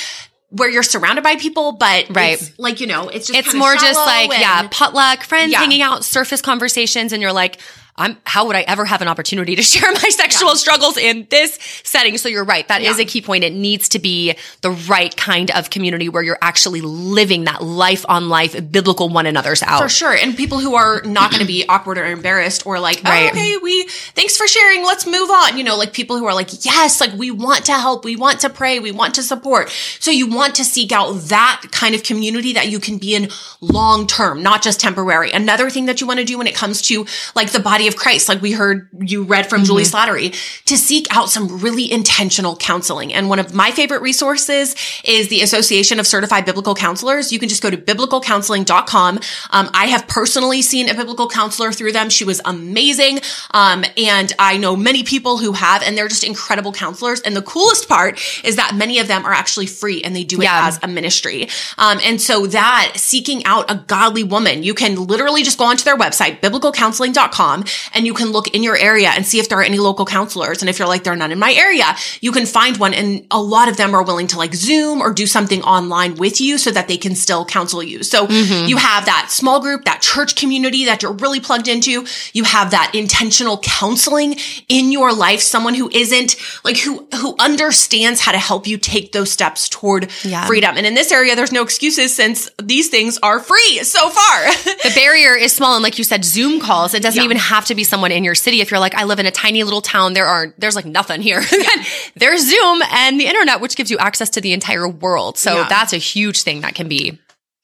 where 0.51 0.71
you're 0.71 0.83
surrounded 0.83 1.23
by 1.25 1.37
people 1.37 1.73
but 1.73 2.07
Right. 2.11 2.35
it's 2.41 2.59
like 2.59 2.81
you 2.81 2.87
know 2.87 3.09
it's 3.09 3.27
just 3.29 3.39
It's 3.39 3.55
more 3.55 3.75
just 3.75 3.99
like, 4.07 4.31
yeah, 4.39 4.69
potluck, 4.71 5.23
friends 5.25 5.51
Yeah. 5.53 5.61
hanging 5.61 5.83
out, 5.83 6.05
surface 6.05 6.43
conversations, 6.43 7.13
and 7.13 7.23
you're 7.23 7.33
like, 7.33 7.59
I'm, 7.97 8.17
how 8.25 8.47
would 8.47 8.57
I 8.57 8.63
ever 8.63 8.87
have 8.87 9.03
an 9.03 9.09
opportunity 9.09 9.55
to 9.55 9.63
share 9.73 9.91
my 9.93 10.09
sexual 10.09 10.57
struggles 10.57 10.97
in 10.97 11.27
this 11.31 11.59
setting? 11.85 12.17
So 12.19 12.29
you're 12.29 12.45
right. 12.45 12.67
That 12.69 12.81
is 12.83 12.97
Yeah. 12.99 13.03
a 13.03 13.07
key 13.07 13.21
point. 13.21 13.45
It 13.45 13.53
needs 13.53 13.89
to 13.91 13.99
be 13.99 14.35
the 14.63 14.71
right 14.71 15.15
kind 15.17 15.51
of 15.51 15.69
community 15.71 16.09
where 16.09 16.23
you're 16.23 16.39
actually 16.41 16.81
living 16.81 17.45
that 17.45 17.63
life 17.63 18.05
on 18.09 18.29
life, 18.31 18.57
biblical 18.73 19.09
one 19.11 19.27
another's 19.27 19.63
out. 19.63 19.83
For 19.83 19.89
sure. 19.91 20.15
And 20.15 20.35
people 20.37 20.59
who 20.59 20.75
are 20.75 21.03
not 21.03 21.31
going 21.31 21.41
to 21.43 21.47
be 21.47 21.67
awkward 21.69 21.99
or 21.99 22.07
embarrassed 22.07 22.67
or 22.67 22.81
like, 22.81 23.03
Right. 23.05 23.27
oh, 23.27 23.29
okay, 23.31 23.57
we, 23.63 23.85
thanks 23.85 24.37
for 24.39 24.49
sharing. 24.49 24.85
Let's 24.85 25.07
move 25.07 25.29
on. 25.31 25.59
You 25.59 25.65
know, 25.65 25.77
like 25.77 25.93
people 25.93 26.17
who 26.17 26.25
are 26.25 26.35
like, 26.35 26.65
yes, 26.65 27.01
like 27.01 27.13
we 27.13 27.31
want 27.31 27.67
to 27.67 27.73
help. 27.73 28.05
We 28.07 28.17
want 28.17 28.41
to 28.41 28.49
pray. 28.51 28.79
We 28.81 28.93
want 28.93 29.15
to 29.17 29.23
support. 29.23 29.69
So 30.01 30.11
you 30.11 30.27
want 30.29 30.55
to 30.55 30.65
seek 30.65 30.93
out 30.93 31.13
that 31.25 31.63
kind 31.73 31.95
of 31.95 32.03
community 32.03 32.55
that 32.55 32.69
you 32.69 32.81
can 32.81 32.97
be 32.99 33.15
in 33.15 33.29
long 33.61 34.07
term, 34.07 34.43
not 34.43 34.63
just 34.63 34.81
temporary. 34.81 35.31
Another 35.33 35.69
thing 35.69 35.87
that 35.87 36.01
you 36.01 36.07
want 36.07 36.21
to 36.21 36.25
do 36.25 36.39
when 36.39 36.47
it 36.47 36.55
comes 36.55 36.81
to 36.83 37.05
like 37.35 37.51
the 37.53 37.61
body 37.61 37.82
of 37.87 37.97
Christ, 37.97 38.29
like 38.29 38.41
we 38.43 38.53
heard 38.53 38.89
you 39.01 39.23
read 39.25 39.49
from 39.49 39.65
Juli 39.65 39.85
Slattery, 39.85 40.33
to 40.65 40.77
seek 40.77 41.07
out 41.15 41.29
some 41.31 41.61
really 41.61 41.91
intentional 41.91 42.57
counseling. 42.57 43.13
And 43.13 43.29
one 43.29 43.39
of 43.39 43.55
my 43.55 43.71
favorite 43.71 44.03
resources 44.03 44.75
is 45.05 45.29
the 45.29 45.41
Association 45.43 45.99
of 46.01 46.07
Certified 46.07 46.45
Biblical 46.45 46.75
Counselors. 46.75 47.33
You 47.33 47.39
can 47.39 47.49
just 47.49 47.63
go 47.63 47.71
to 47.71 47.77
biblicalcounseling.com. 47.77 49.19
Um, 49.51 49.71
I 49.75 49.87
have 49.87 50.07
personally 50.09 50.63
seen 50.63 50.89
a 50.89 50.95
biblical 50.95 51.29
counselor 51.29 51.73
through 51.73 51.93
them. 51.93 52.11
She 52.11 52.25
was 52.25 52.41
amazing. 52.45 53.21
Um, 53.53 53.85
and 53.97 54.33
I 54.39 54.57
know 54.57 54.77
many 54.77 55.03
people 55.03 55.39
who 55.39 55.53
have, 55.53 55.83
and 55.83 55.97
they're 55.97 56.09
just 56.09 56.25
incredible 56.25 56.73
counselors. 56.73 57.21
And 57.21 57.37
the 57.37 57.43
coolest 57.43 57.89
part 57.89 58.21
is 58.45 58.57
that 58.57 58.75
many 58.75 58.99
of 58.99 59.09
them 59.09 59.25
are 59.25 59.33
actually 59.33 59.67
free 59.67 60.03
and 60.03 60.15
they 60.15 60.25
do 60.25 60.41
it 60.41 60.45
Yeah. 60.45 60.67
as 60.69 60.79
a 60.83 60.89
ministry. 60.89 61.49
Um, 61.79 62.01
and 62.03 62.21
so 62.21 62.47
that 62.49 62.93
seeking 62.97 63.45
out 63.45 63.71
a 63.71 63.75
godly 63.87 64.23
woman, 64.25 64.63
you 64.63 64.75
can 64.75 64.95
literally 65.07 65.43
just 65.43 65.59
go 65.59 65.65
onto 65.65 65.85
their 65.85 65.97
website, 65.97 66.41
biblicalcounseling.com, 66.41 67.65
and 67.95 68.07
you 68.07 68.15
can 68.15 68.29
look 68.33 68.49
in 68.49 68.63
your 68.63 68.77
area 68.77 69.09
and 69.09 69.27
see 69.27 69.39
if 69.39 69.49
there 69.49 69.59
are 69.59 69.63
any 69.63 69.79
local 69.79 70.05
counselors. 70.05 70.63
And 70.63 70.69
if 70.69 70.79
you're 70.79 70.89
like, 70.89 71.05
there 71.05 71.13
are 71.13 71.17
none 71.17 71.33
in 71.33 71.39
my 71.39 71.53
area, 71.53 71.85
you 72.21 72.33
can 72.33 72.47
find 72.47 72.77
one. 72.77 72.95
And 72.95 73.27
a 73.31 73.41
lot 73.41 73.69
of 73.69 73.77
them 73.77 73.95
are 73.95 74.03
willing 74.03 74.27
to 74.29 74.39
like 74.39 74.55
Zoom 74.55 75.01
or 75.01 75.13
do 75.13 75.27
something 75.27 75.63
online 75.63 76.17
with 76.17 76.41
you 76.41 76.59
so 76.59 76.71
that 76.71 76.89
they 76.89 76.97
can 76.97 77.15
still 77.15 77.45
counsel 77.45 77.83
you. 77.83 78.03
So 78.03 78.27
mm-hmm. 78.27 78.69
you 78.69 78.77
have 78.77 79.05
that 79.07 79.29
small 79.31 79.61
group, 79.61 79.85
that 79.85 80.03
church 80.03 80.37
community 80.37 80.85
that 80.87 81.03
you're 81.03 81.13
really 81.13 81.41
plugged 81.41 81.69
into. 81.69 82.07
You 82.33 82.45
have 82.45 82.71
that 82.71 82.93
intentional 82.95 83.59
counseling 83.59 84.37
in 84.69 84.93
your 84.93 85.13
life, 85.13 85.41
someone 85.41 85.75
who 85.75 85.91
isn't 85.91 86.37
like 86.65 86.79
who 86.79 87.07
who 87.17 87.35
understands 87.39 88.21
how 88.21 88.33
to 88.33 88.39
help 88.39 88.67
you 88.67 88.79
take 88.79 89.13
those 89.13 89.31
steps 89.31 89.69
toward 89.69 90.11
yeah. 90.25 90.47
freedom. 90.47 90.77
And 90.77 90.87
in 90.87 90.95
this 90.95 91.13
area, 91.13 91.37
there's 91.37 91.53
no 91.53 91.63
excuses 91.63 92.15
since 92.15 92.51
these 92.63 92.89
things 92.89 93.19
are 93.23 93.41
free 93.41 93.79
so 93.83 94.09
far. 94.09 94.47
the 94.83 94.93
barrier 94.95 95.35
is 95.35 95.53
small, 95.53 95.75
and 95.75 95.83
like 95.83 95.99
you 95.99 96.05
said, 96.05 96.25
Zoom 96.25 96.61
calls. 96.61 96.95
It 96.95 97.03
doesn't 97.03 97.19
yeah. 97.19 97.25
even 97.25 97.37
have 97.37 97.62
to 97.67 97.75
be 97.75 97.85
someone 97.85 98.13
in 98.13 98.25
your 98.25 98.35
city. 98.35 98.61
If 98.61 98.71
you're 98.71 98.81
like, 98.81 98.95
I 98.95 99.05
live 99.05 99.19
in 99.19 99.27
a 99.27 99.31
tiny 99.31 99.63
little 99.63 99.83
town, 99.83 100.13
there 100.15 100.27
are 100.27 100.55
there's 100.59 100.77
like 100.77 100.87
nothing 100.87 101.23
here. 101.23 101.43
there's 102.17 102.49
Zoom 102.49 102.83
and 102.91 103.21
the 103.21 103.27
internet, 103.27 103.61
which 103.61 103.77
gives 103.77 103.91
you 103.91 103.99
access 103.99 104.31
to 104.31 104.41
the 104.41 104.53
entire 104.53 104.89
world. 104.89 105.39
So 105.39 105.55
yeah. 105.55 105.69
that's 105.69 105.93
a 105.93 105.99
huge 105.99 106.43
thing 106.43 106.61
that 106.63 106.75
can 106.75 106.89
be 106.89 107.19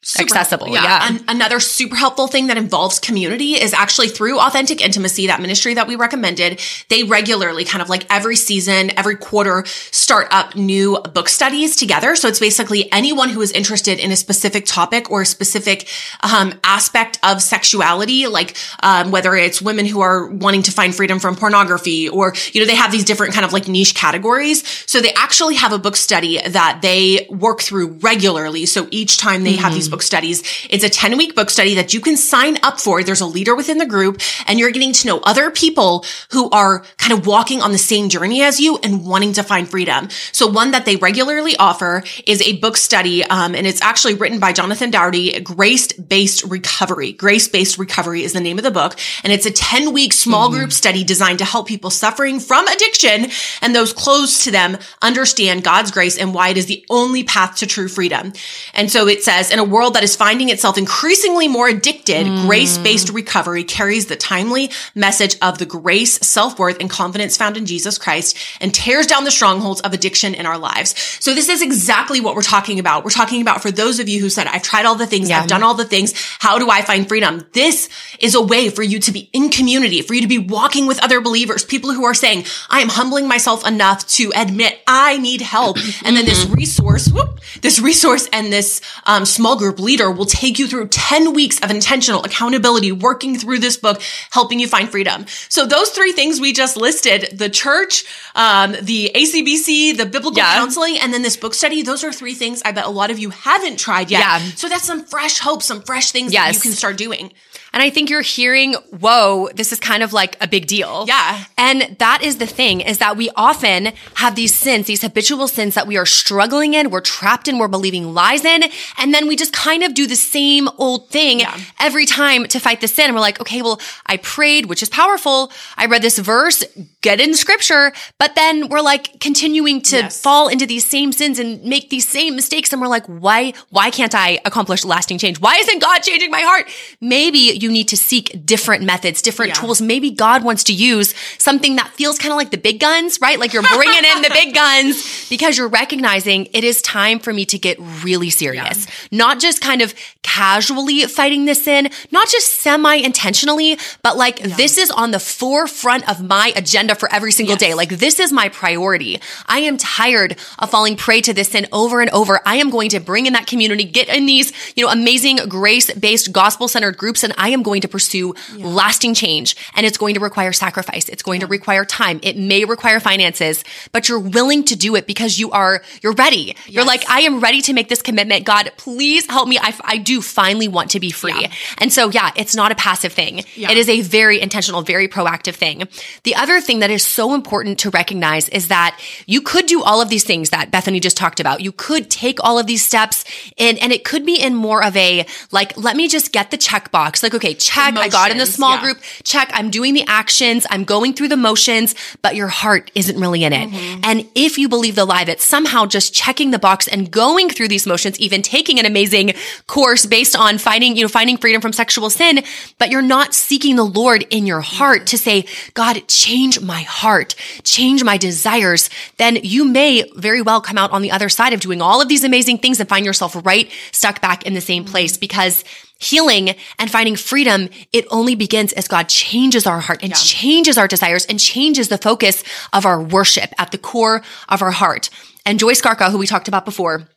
Super 0.08 0.22
accessible. 0.22 0.68
Yeah. 0.68 0.84
yeah. 0.84 1.08
An- 1.10 1.24
another 1.28 1.60
super 1.60 1.94
helpful 1.94 2.28
thing 2.28 2.46
that 2.46 2.56
involves 2.56 2.98
community 2.98 3.52
is 3.60 3.74
actually 3.74 4.08
through 4.08 4.40
authentic 4.40 4.80
intimacy, 4.80 5.26
that 5.26 5.38
ministry 5.38 5.74
that 5.74 5.86
we 5.86 5.96
recommended. 5.96 6.62
They 6.88 7.02
regularly 7.02 7.66
kind 7.66 7.82
of 7.82 7.90
like 7.90 8.06
every 8.08 8.34
season, 8.34 8.90
every 8.96 9.16
quarter 9.16 9.66
start 9.66 10.28
up 10.30 10.56
new 10.56 10.98
book 11.12 11.28
studies 11.28 11.76
together. 11.76 12.16
So 12.16 12.26
it's 12.26 12.40
basically 12.40 12.90
anyone 12.90 13.28
who 13.28 13.42
is 13.42 13.52
interested 13.52 13.98
in 13.98 14.10
a 14.10 14.16
specific 14.16 14.64
topic 14.64 15.10
or 15.10 15.20
a 15.20 15.26
specific 15.26 15.86
um, 16.22 16.58
aspect 16.64 17.18
of 17.22 17.42
sexuality, 17.42 18.26
like 18.28 18.56
um, 18.82 19.10
whether 19.10 19.34
it's 19.34 19.60
women 19.60 19.84
who 19.84 20.00
are 20.00 20.26
wanting 20.28 20.62
to 20.62 20.72
find 20.72 20.94
freedom 20.94 21.18
from 21.18 21.36
pornography 21.36 22.08
or, 22.08 22.32
you 22.54 22.62
know, 22.62 22.66
they 22.66 22.76
have 22.76 22.90
these 22.90 23.04
different 23.04 23.34
kind 23.34 23.44
of 23.44 23.52
like 23.52 23.68
niche 23.68 23.94
categories. 23.94 24.66
So 24.86 25.02
they 25.02 25.12
actually 25.12 25.56
have 25.56 25.74
a 25.74 25.78
book 25.78 25.96
study 25.96 26.40
that 26.48 26.80
they 26.80 27.26
work 27.28 27.60
through 27.60 27.98
regularly. 28.00 28.64
So 28.64 28.88
each 28.90 29.18
time 29.18 29.44
they 29.44 29.52
mm-hmm. 29.52 29.64
have 29.64 29.74
these 29.74 29.97
book 29.98 30.04
studies. 30.04 30.44
It's 30.70 30.84
a 30.84 30.88
10 30.88 31.16
week 31.16 31.34
book 31.34 31.50
study 31.50 31.74
that 31.74 31.92
you 31.92 32.00
can 32.00 32.16
sign 32.16 32.56
up 32.62 32.78
for. 32.78 33.02
There's 33.02 33.20
a 33.20 33.26
leader 33.26 33.56
within 33.56 33.78
the 33.78 33.86
group 33.86 34.20
and 34.46 34.56
you're 34.56 34.70
getting 34.70 34.92
to 34.92 35.08
know 35.08 35.18
other 35.24 35.50
people 35.50 36.04
who 36.30 36.48
are 36.50 36.84
kind 36.98 37.12
of 37.12 37.26
walking 37.26 37.62
on 37.62 37.72
the 37.72 37.78
same 37.78 38.08
journey 38.08 38.40
as 38.42 38.60
you 38.60 38.78
and 38.84 39.04
wanting 39.04 39.32
to 39.32 39.42
find 39.42 39.68
freedom. 39.68 40.08
So 40.30 40.46
one 40.46 40.70
that 40.70 40.84
they 40.84 40.94
regularly 40.94 41.56
offer 41.56 42.04
is 42.28 42.40
a 42.42 42.58
book 42.58 42.76
study. 42.76 43.24
Um, 43.24 43.56
and 43.56 43.66
it's 43.66 43.82
actually 43.82 44.14
written 44.14 44.38
by 44.38 44.52
Jonathan 44.52 44.92
Daugherty, 44.92 45.40
Grace 45.40 45.92
Based 45.94 46.44
Recovery. 46.44 47.12
Grace 47.12 47.48
Based 47.48 47.76
Recovery 47.76 48.22
is 48.22 48.34
the 48.34 48.40
name 48.40 48.58
of 48.58 48.62
the 48.62 48.70
book. 48.70 48.94
And 49.24 49.32
it's 49.32 49.46
a 49.46 49.50
10 49.50 49.92
week 49.92 50.12
small 50.12 50.48
mm-hmm. 50.48 50.58
group 50.58 50.72
study 50.72 51.02
designed 51.02 51.40
to 51.40 51.44
help 51.44 51.66
people 51.66 51.90
suffering 51.90 52.38
from 52.38 52.68
addiction 52.68 53.32
and 53.62 53.74
those 53.74 53.92
close 53.92 54.44
to 54.44 54.52
them 54.52 54.78
understand 55.02 55.64
God's 55.64 55.90
grace 55.90 56.16
and 56.16 56.32
why 56.32 56.50
it 56.50 56.56
is 56.56 56.66
the 56.66 56.86
only 56.88 57.24
path 57.24 57.56
to 57.56 57.66
true 57.66 57.88
freedom. 57.88 58.32
And 58.74 58.92
so 58.92 59.08
it 59.08 59.24
says 59.24 59.50
in 59.50 59.58
a 59.58 59.64
world 59.64 59.87
that 59.90 60.02
is 60.02 60.16
finding 60.16 60.48
itself 60.48 60.78
increasingly 60.78 61.48
more 61.48 61.68
addicted, 61.68 62.26
mm. 62.26 62.46
grace-based 62.46 63.10
recovery 63.10 63.64
carries 63.64 64.06
the 64.06 64.16
timely 64.16 64.70
message 64.94 65.36
of 65.42 65.58
the 65.58 65.66
grace, 65.66 66.18
self-worth, 66.26 66.78
and 66.80 66.90
confidence 66.90 67.36
found 67.36 67.56
in 67.56 67.66
Jesus 67.66 67.98
Christ 67.98 68.36
and 68.60 68.74
tears 68.74 69.06
down 69.06 69.24
the 69.24 69.30
strongholds 69.30 69.80
of 69.82 69.92
addiction 69.92 70.34
in 70.34 70.46
our 70.46 70.58
lives. 70.58 70.94
So 71.20 71.34
this 71.34 71.48
is 71.48 71.62
exactly 71.62 72.20
what 72.20 72.34
we're 72.34 72.42
talking 72.42 72.78
about. 72.78 73.04
We're 73.04 73.10
talking 73.10 73.42
about 73.42 73.62
for 73.62 73.70
those 73.70 74.00
of 74.00 74.08
you 74.08 74.20
who 74.20 74.30
said, 74.30 74.46
I've 74.46 74.62
tried 74.62 74.86
all 74.86 74.94
the 74.94 75.06
things, 75.06 75.30
yeah. 75.30 75.40
I've 75.40 75.48
done 75.48 75.62
all 75.62 75.74
the 75.74 75.84
things. 75.84 76.14
How 76.38 76.58
do 76.58 76.70
I 76.70 76.82
find 76.82 77.06
freedom? 77.06 77.46
This 77.52 77.88
is 78.18 78.34
a 78.34 78.42
way 78.42 78.70
for 78.70 78.82
you 78.82 78.98
to 79.00 79.12
be 79.12 79.30
in 79.32 79.50
community, 79.50 80.02
for 80.02 80.14
you 80.14 80.22
to 80.22 80.28
be 80.28 80.38
walking 80.38 80.86
with 80.86 81.02
other 81.02 81.20
believers, 81.20 81.64
people 81.64 81.92
who 81.92 82.04
are 82.04 82.14
saying, 82.14 82.44
I 82.70 82.80
am 82.80 82.88
humbling 82.88 83.28
myself 83.28 83.66
enough 83.66 84.06
to 84.08 84.32
admit 84.34 84.80
I 84.86 85.18
need 85.18 85.40
help. 85.40 85.78
And 86.04 86.16
then 86.16 86.24
this 86.24 86.46
resource, 86.50 87.08
whoop, 87.08 87.40
this 87.62 87.80
resource 87.80 88.28
and 88.32 88.52
this 88.52 88.80
um, 89.06 89.24
small 89.24 89.56
group 89.56 89.77
group 89.78 89.84
leader 89.84 90.10
will 90.10 90.26
take 90.26 90.58
you 90.58 90.66
through 90.66 90.88
10 90.88 91.32
weeks 91.32 91.60
of 91.60 91.70
intentional 91.70 92.22
accountability, 92.24 92.92
working 92.92 93.38
through 93.38 93.58
this 93.58 93.76
book, 93.76 94.00
helping 94.30 94.58
you 94.58 94.66
find 94.66 94.88
freedom. 94.88 95.24
So 95.48 95.66
those 95.66 95.90
three 95.90 96.12
things 96.12 96.40
we 96.40 96.52
just 96.52 96.76
listed, 96.76 97.38
the 97.38 97.48
church, 97.48 98.04
um, 98.34 98.74
the 98.82 99.10
ACBC, 99.14 99.96
the 99.96 100.06
biblical 100.06 100.38
yeah. 100.38 100.54
counseling, 100.54 100.98
and 100.98 101.12
then 101.12 101.22
this 101.22 101.36
book 101.36 101.54
study, 101.54 101.82
those 101.82 102.04
are 102.04 102.12
three 102.12 102.34
things 102.34 102.62
I 102.64 102.72
bet 102.72 102.84
a 102.84 102.90
lot 102.90 103.10
of 103.10 103.18
you 103.18 103.30
haven't 103.30 103.78
tried 103.78 104.10
yet. 104.10 104.20
Yeah. 104.20 104.38
So 104.56 104.68
that's 104.68 104.84
some 104.84 105.04
fresh 105.04 105.38
hope, 105.38 105.62
some 105.62 105.82
fresh 105.82 106.10
things 106.12 106.32
yes. 106.32 106.46
that 106.46 106.54
you 106.54 106.70
can 106.70 106.76
start 106.76 106.96
doing. 106.96 107.32
And 107.78 107.84
I 107.84 107.90
think 107.90 108.10
you're 108.10 108.22
hearing, 108.22 108.74
whoa, 108.98 109.50
this 109.54 109.72
is 109.72 109.78
kind 109.78 110.02
of 110.02 110.12
like 110.12 110.36
a 110.40 110.48
big 110.48 110.66
deal. 110.66 111.04
Yeah. 111.06 111.44
And 111.56 111.94
that 112.00 112.24
is 112.24 112.38
the 112.38 112.46
thing 112.46 112.80
is 112.80 112.98
that 112.98 113.16
we 113.16 113.30
often 113.36 113.92
have 114.14 114.34
these 114.34 114.52
sins, 114.52 114.88
these 114.88 115.02
habitual 115.02 115.46
sins 115.46 115.76
that 115.76 115.86
we 115.86 115.96
are 115.96 116.04
struggling 116.04 116.74
in, 116.74 116.90
we're 116.90 117.00
trapped 117.00 117.46
in, 117.46 117.56
we're 117.56 117.68
believing 117.68 118.12
lies 118.12 118.44
in. 118.44 118.64
And 118.98 119.14
then 119.14 119.28
we 119.28 119.36
just 119.36 119.52
kind 119.52 119.84
of 119.84 119.94
do 119.94 120.08
the 120.08 120.16
same 120.16 120.68
old 120.76 121.08
thing 121.10 121.38
yeah. 121.38 121.56
every 121.78 122.04
time 122.04 122.46
to 122.46 122.58
fight 122.58 122.80
the 122.80 122.88
sin. 122.88 123.04
And 123.04 123.14
we're 123.14 123.20
like, 123.20 123.40
okay, 123.40 123.62
well, 123.62 123.80
I 124.06 124.16
prayed, 124.16 124.66
which 124.66 124.82
is 124.82 124.88
powerful. 124.88 125.52
I 125.76 125.86
read 125.86 126.02
this 126.02 126.18
verse, 126.18 126.64
get 127.00 127.20
in 127.20 127.32
scripture. 127.32 127.92
But 128.18 128.34
then 128.34 128.70
we're 128.70 128.80
like 128.80 129.20
continuing 129.20 129.82
to 129.82 129.98
yes. 129.98 130.20
fall 130.20 130.48
into 130.48 130.66
these 130.66 130.84
same 130.84 131.12
sins 131.12 131.38
and 131.38 131.62
make 131.62 131.90
these 131.90 132.08
same 132.08 132.34
mistakes. 132.34 132.72
And 132.72 132.82
we're 132.82 132.88
like, 132.88 133.06
why, 133.06 133.52
why 133.70 133.92
can't 133.92 134.16
I 134.16 134.40
accomplish 134.44 134.84
lasting 134.84 135.18
change? 135.18 135.40
Why 135.40 135.54
isn't 135.60 135.80
God 135.80 136.00
changing 136.00 136.32
my 136.32 136.40
heart? 136.40 136.66
Maybe 137.00 137.38
you 137.38 137.67
need 137.70 137.88
to 137.88 137.96
seek 137.96 138.44
different 138.44 138.84
methods, 138.84 139.22
different 139.22 139.50
yeah. 139.50 139.60
tools. 139.60 139.80
Maybe 139.80 140.10
God 140.10 140.44
wants 140.44 140.64
to 140.64 140.72
use 140.72 141.14
something 141.38 141.76
that 141.76 141.88
feels 141.90 142.18
kind 142.18 142.32
of 142.32 142.36
like 142.36 142.50
the 142.50 142.58
big 142.58 142.80
guns, 142.80 143.20
right? 143.20 143.38
Like 143.38 143.52
you're 143.52 143.62
bringing 143.62 144.04
in 144.04 144.22
the 144.22 144.30
big 144.32 144.54
guns 144.62 145.28
because 145.28 145.56
you're 145.56 145.68
recognizing 145.68 146.48
it 146.52 146.64
is 146.64 146.82
time 146.82 147.18
for 147.18 147.32
me 147.32 147.44
to 147.46 147.58
get 147.58 147.78
really 148.02 148.30
serious, 148.30 148.86
yeah. 148.86 149.18
not 149.18 149.40
just 149.40 149.60
kind 149.60 149.82
of 149.82 149.94
casually 150.22 151.02
fighting 151.06 151.44
this 151.44 151.64
sin, 151.64 151.90
not 152.10 152.28
just 152.28 152.60
semi 152.60 152.96
intentionally, 152.96 153.78
but 154.02 154.16
like 154.16 154.40
yeah. 154.40 154.56
this 154.56 154.78
is 154.78 154.90
on 154.90 155.10
the 155.10 155.20
forefront 155.20 156.08
of 156.08 156.22
my 156.22 156.52
agenda 156.56 156.94
for 156.94 157.12
every 157.12 157.32
single 157.32 157.54
yes. 157.54 157.60
day. 157.60 157.74
Like 157.74 157.90
this 157.90 158.20
is 158.20 158.32
my 158.32 158.48
priority. 158.48 159.20
I 159.46 159.60
am 159.60 159.76
tired 159.76 160.38
of 160.58 160.70
falling 160.70 160.96
prey 160.96 161.20
to 161.22 161.32
this 161.32 161.50
sin 161.50 161.66
over 161.72 162.00
and 162.00 162.10
over. 162.10 162.40
I 162.44 162.56
am 162.56 162.70
going 162.70 162.90
to 162.90 163.00
bring 163.00 163.26
in 163.26 163.32
that 163.32 163.46
community, 163.46 163.84
get 163.84 164.08
in 164.08 164.26
these, 164.26 164.52
you 164.76 164.84
know, 164.84 164.92
amazing 164.92 165.36
grace 165.48 165.92
based 165.94 166.32
gospel 166.32 166.68
centered 166.68 166.96
groups 166.96 167.22
and 167.22 167.32
I 167.38 167.47
I 167.48 167.52
am 167.52 167.62
going 167.62 167.80
to 167.80 167.88
pursue 167.88 168.34
yeah. 168.54 168.66
lasting 168.66 169.14
change 169.14 169.56
and 169.74 169.86
it's 169.86 169.96
going 169.96 170.14
to 170.14 170.20
require 170.20 170.52
sacrifice. 170.52 171.08
It's 171.08 171.22
going 171.22 171.40
yeah. 171.40 171.46
to 171.46 171.50
require 171.50 171.86
time. 171.86 172.20
It 172.22 172.36
may 172.36 172.66
require 172.66 173.00
finances, 173.00 173.64
but 173.90 174.06
you're 174.06 174.18
willing 174.18 174.64
to 174.64 174.76
do 174.76 174.96
it 174.96 175.06
because 175.06 175.38
you 175.38 175.50
are, 175.52 175.82
you're 176.02 176.12
ready. 176.12 176.54
Yes. 176.54 176.68
You're 176.68 176.84
like, 176.84 177.08
I 177.08 177.20
am 177.20 177.40
ready 177.40 177.62
to 177.62 177.72
make 177.72 177.88
this 177.88 178.02
commitment. 178.02 178.44
God, 178.44 178.70
please 178.76 179.24
help 179.30 179.48
me. 179.48 179.58
I, 179.58 179.74
I 179.82 179.96
do 179.96 180.20
finally 180.20 180.68
want 180.68 180.90
to 180.90 181.00
be 181.00 181.10
free. 181.10 181.40
Yeah. 181.40 181.50
And 181.78 181.90
so, 181.90 182.10
yeah, 182.10 182.32
it's 182.36 182.54
not 182.54 182.70
a 182.70 182.74
passive 182.74 183.14
thing. 183.14 183.38
It 183.38 183.78
is 183.78 183.88
a 183.88 184.02
very 184.02 184.42
intentional, 184.42 184.82
very 184.82 185.08
proactive 185.08 185.54
thing. 185.54 185.88
The 186.24 186.34
other 186.34 186.60
thing 186.60 186.80
that 186.80 186.90
is 186.90 187.02
so 187.02 187.32
important 187.32 187.78
to 187.80 187.90
recognize 187.90 188.50
is 188.50 188.68
that 188.68 189.00
you 189.26 189.40
could 189.40 189.64
do 189.64 189.82
all 189.82 190.02
of 190.02 190.10
these 190.10 190.24
things 190.24 190.50
that 190.50 190.70
Bethany 190.70 191.00
just 191.00 191.16
talked 191.16 191.40
about. 191.40 191.62
You 191.62 191.72
could 191.72 192.10
take 192.10 192.44
all 192.44 192.58
of 192.58 192.66
these 192.66 192.84
steps 192.84 193.24
and, 193.56 193.78
and 193.78 193.90
it 193.90 194.04
could 194.04 194.26
be 194.26 194.38
in 194.38 194.54
more 194.54 194.84
of 194.84 194.94
a, 194.96 195.24
like, 195.50 195.74
let 195.78 195.96
me 195.96 196.08
just 196.08 196.30
get 196.30 196.50
the 196.50 196.58
checkbox. 196.58 197.22
Like, 197.22 197.37
okay, 197.38 197.54
check. 197.54 197.92
Emotions, 197.92 198.14
I 198.14 198.16
got 198.16 198.30
in 198.30 198.38
the 198.38 198.46
small 198.46 198.76
yeah. 198.76 198.82
group. 198.82 198.98
Check. 199.24 199.50
I'm 199.54 199.70
doing 199.70 199.94
the 199.94 200.04
actions. 200.06 200.66
I'm 200.70 200.84
going 200.84 201.14
through 201.14 201.28
the 201.28 201.36
motions, 201.36 201.94
but 202.22 202.36
your 202.36 202.48
heart 202.48 202.90
isn't 202.94 203.18
really 203.18 203.44
in 203.44 203.52
it. 203.52 203.70
Mm-hmm. 203.70 204.00
And 204.04 204.28
if 204.34 204.58
you 204.58 204.68
believe 204.68 204.94
the 204.94 205.04
lie 205.04 205.24
that 205.24 205.40
somehow 205.40 205.86
just 205.86 206.12
checking 206.12 206.50
the 206.50 206.58
box 206.58 206.88
and 206.88 207.10
going 207.10 207.48
through 207.48 207.68
these 207.68 207.86
motions, 207.86 208.18
even 208.20 208.42
taking 208.42 208.78
an 208.78 208.86
amazing 208.86 209.32
course 209.66 210.06
based 210.06 210.36
on 210.36 210.58
finding, 210.58 210.96
you 210.96 211.02
know, 211.02 211.08
finding 211.08 211.36
freedom 211.36 211.60
from 211.60 211.72
sexual 211.72 212.10
sin, 212.10 212.42
but 212.78 212.90
you're 212.90 213.02
not 213.02 213.34
seeking 213.34 213.76
the 213.76 213.84
Lord 213.84 214.26
in 214.30 214.46
your 214.46 214.60
heart 214.60 215.06
to 215.08 215.18
say, 215.18 215.46
God, 215.74 216.06
change 216.08 216.60
my 216.60 216.82
heart, 216.82 217.34
change 217.62 218.04
my 218.04 218.16
desires, 218.16 218.90
then 219.16 219.38
you 219.42 219.64
may 219.64 220.04
very 220.16 220.42
well 220.42 220.60
come 220.60 220.78
out 220.78 220.90
on 220.92 221.02
the 221.02 221.10
other 221.10 221.28
side 221.28 221.52
of 221.52 221.60
doing 221.60 221.80
all 221.80 222.02
of 222.02 222.08
these 222.08 222.24
amazing 222.24 222.58
things 222.58 222.80
and 222.80 222.88
find 222.88 223.06
yourself 223.06 223.36
right 223.44 223.70
stuck 223.92 224.20
back 224.20 224.44
in 224.44 224.54
the 224.54 224.60
same 224.60 224.84
place 224.84 225.16
because 225.16 225.64
healing 225.98 226.54
and 226.78 226.90
finding 226.90 227.16
freedom, 227.16 227.68
it 227.92 228.06
only 228.10 228.34
begins 228.34 228.72
as 228.72 228.88
God 228.88 229.08
changes 229.08 229.66
our 229.66 229.80
heart 229.80 230.02
and 230.02 230.10
yeah. 230.10 230.16
changes 230.16 230.78
our 230.78 230.88
desires 230.88 231.26
and 231.26 231.38
changes 231.38 231.88
the 231.88 231.98
focus 231.98 232.42
of 232.72 232.86
our 232.86 233.02
worship 233.02 233.52
at 233.58 233.72
the 233.72 233.78
core 233.78 234.22
of 234.48 234.62
our 234.62 234.70
heart. 234.70 235.10
And 235.44 235.58
Joy 235.58 235.72
Skarka, 235.72 236.10
who 236.10 236.18
we 236.18 236.26
talked 236.26 236.48
about 236.48 236.64
before, 236.64 237.08